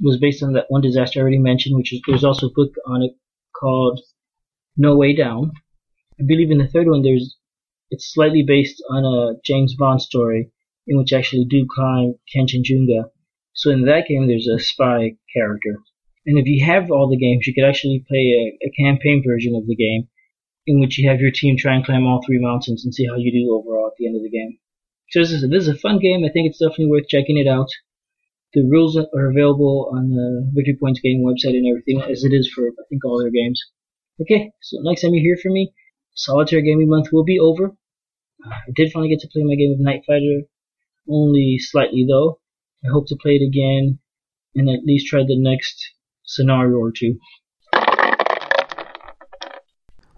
was 0.00 0.18
based 0.18 0.42
on 0.42 0.52
that 0.54 0.66
one 0.68 0.80
disaster 0.80 1.20
I 1.20 1.22
already 1.22 1.38
mentioned, 1.38 1.76
which 1.76 1.92
is 1.92 2.00
there's 2.06 2.24
also 2.24 2.48
a 2.48 2.54
book 2.54 2.74
on 2.86 3.02
it 3.02 3.12
called 3.58 4.00
No 4.76 4.96
Way 4.96 5.14
Down. 5.14 5.52
I 6.18 6.24
believe 6.26 6.50
in 6.50 6.58
the 6.58 6.68
third 6.68 6.86
one 6.88 7.02
there's 7.02 7.36
it's 7.90 8.12
slightly 8.12 8.44
based 8.46 8.82
on 8.88 9.04
a 9.04 9.40
James 9.44 9.74
Bond 9.74 10.00
story 10.00 10.50
in 10.86 10.96
which 10.96 11.12
actually 11.12 11.44
do 11.44 11.66
climb 11.68 12.14
Kanchenjunga. 12.34 13.10
So 13.52 13.70
in 13.70 13.84
that 13.86 14.06
game 14.08 14.28
there's 14.28 14.48
a 14.48 14.58
spy 14.58 15.16
character. 15.34 15.78
And 16.26 16.38
if 16.38 16.46
you 16.46 16.64
have 16.64 16.90
all 16.90 17.08
the 17.08 17.16
games, 17.16 17.46
you 17.46 17.54
could 17.54 17.64
actually 17.64 18.04
play 18.06 18.56
a, 18.62 18.66
a 18.66 18.70
campaign 18.78 19.22
version 19.26 19.54
of 19.54 19.66
the 19.66 19.74
game 19.74 20.08
in 20.66 20.80
which 20.80 20.98
you 20.98 21.08
have 21.08 21.20
your 21.20 21.30
team 21.30 21.56
try 21.56 21.74
and 21.74 21.84
climb 21.84 22.06
all 22.06 22.22
three 22.24 22.38
mountains 22.38 22.84
and 22.84 22.94
see 22.94 23.06
how 23.06 23.16
you 23.16 23.32
do 23.32 23.52
overall 23.52 23.88
at 23.88 23.94
the 23.98 24.06
end 24.06 24.16
of 24.16 24.22
the 24.22 24.30
game. 24.30 24.58
So 25.10 25.20
this 25.20 25.32
is, 25.32 25.50
this 25.50 25.62
is 25.62 25.68
a 25.68 25.74
fun 25.74 25.98
game. 25.98 26.24
I 26.24 26.30
think 26.30 26.48
it's 26.48 26.58
definitely 26.58 26.86
worth 26.86 27.08
checking 27.08 27.38
it 27.38 27.48
out. 27.48 27.68
The 28.52 28.66
rules 28.68 28.96
are 28.96 29.30
available 29.30 29.92
on 29.94 30.10
the 30.10 30.50
Victory 30.52 30.76
Points 30.80 31.00
game 31.00 31.22
website 31.22 31.54
and 31.56 31.68
everything, 31.68 32.02
as 32.10 32.24
it 32.24 32.32
is 32.32 32.50
for 32.52 32.66
I 32.66 32.82
think 32.88 33.04
all 33.04 33.20
their 33.20 33.30
games. 33.30 33.62
Okay, 34.20 34.50
so 34.60 34.78
next 34.82 35.02
time 35.02 35.14
you 35.14 35.22
hear 35.22 35.36
from 35.40 35.52
me, 35.52 35.72
Solitaire 36.14 36.60
Gaming 36.60 36.88
Month 36.88 37.12
will 37.12 37.22
be 37.22 37.38
over. 37.38 37.66
Uh, 38.44 38.50
I 38.50 38.72
did 38.74 38.90
finally 38.92 39.08
get 39.08 39.20
to 39.20 39.28
play 39.28 39.44
my 39.44 39.54
game 39.54 39.72
of 39.72 39.78
Night 39.78 40.02
Fighter, 40.04 40.48
only 41.08 41.58
slightly 41.58 42.04
though. 42.08 42.40
I 42.84 42.88
hope 42.92 43.06
to 43.08 43.16
play 43.22 43.38
it 43.40 43.46
again 43.46 44.00
and 44.56 44.68
at 44.68 44.84
least 44.84 45.06
try 45.06 45.20
the 45.20 45.38
next 45.38 45.94
scenario 46.24 46.76
or 46.76 46.90
two. 46.90 47.18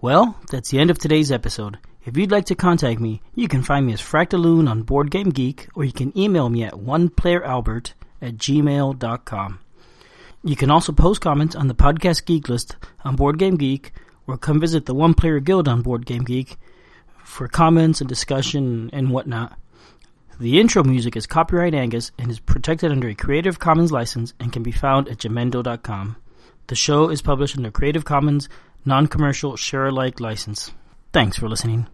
Well, 0.00 0.40
that's 0.50 0.70
the 0.70 0.78
end 0.78 0.90
of 0.90 0.98
today's 0.98 1.30
episode. 1.30 1.78
If 2.04 2.16
you'd 2.16 2.32
like 2.32 2.46
to 2.46 2.54
contact 2.54 2.98
me, 2.98 3.20
you 3.34 3.46
can 3.46 3.62
find 3.62 3.86
me 3.86 3.92
as 3.92 4.00
Fractaloon 4.00 4.68
on 4.68 4.82
Board 4.82 5.10
Game 5.10 5.30
Geek, 5.30 5.68
or 5.74 5.84
you 5.84 5.92
can 5.92 6.16
email 6.18 6.48
me 6.48 6.64
at 6.64 6.72
oneplayeralbert 6.72 7.92
at 8.22 8.36
gmail.com. 8.36 9.58
You 10.44 10.56
can 10.56 10.70
also 10.70 10.92
post 10.92 11.20
comments 11.20 11.54
on 11.54 11.68
the 11.68 11.74
podcast 11.74 12.24
geek 12.24 12.48
list 12.48 12.76
on 13.04 13.16
Board 13.16 13.38
Game 13.38 13.56
Geek, 13.56 13.92
or 14.26 14.38
come 14.38 14.60
visit 14.60 14.86
the 14.86 14.94
One 14.94 15.14
Player 15.14 15.40
Guild 15.40 15.68
on 15.68 15.82
Board 15.82 16.06
Game 16.06 16.24
Geek 16.24 16.56
for 17.24 17.48
comments 17.48 18.00
and 18.00 18.08
discussion 18.08 18.90
and 18.92 19.10
whatnot. 19.10 19.58
The 20.40 20.58
intro 20.58 20.82
music 20.82 21.16
is 21.16 21.26
copyright 21.26 21.74
Angus 21.74 22.10
and 22.18 22.30
is 22.30 22.40
protected 22.40 22.90
under 22.90 23.08
a 23.08 23.14
Creative 23.14 23.58
Commons 23.58 23.92
license 23.92 24.34
and 24.40 24.52
can 24.52 24.62
be 24.62 24.72
found 24.72 25.08
at 25.08 25.18
jamendo.com. 25.18 26.16
The 26.66 26.74
show 26.74 27.10
is 27.10 27.22
published 27.22 27.56
under 27.56 27.70
Creative 27.70 28.04
Commons 28.04 28.48
non 28.84 29.06
commercial 29.06 29.56
share 29.56 29.86
alike 29.86 30.20
license. 30.20 30.72
Thanks 31.12 31.36
for 31.36 31.48
listening. 31.48 31.86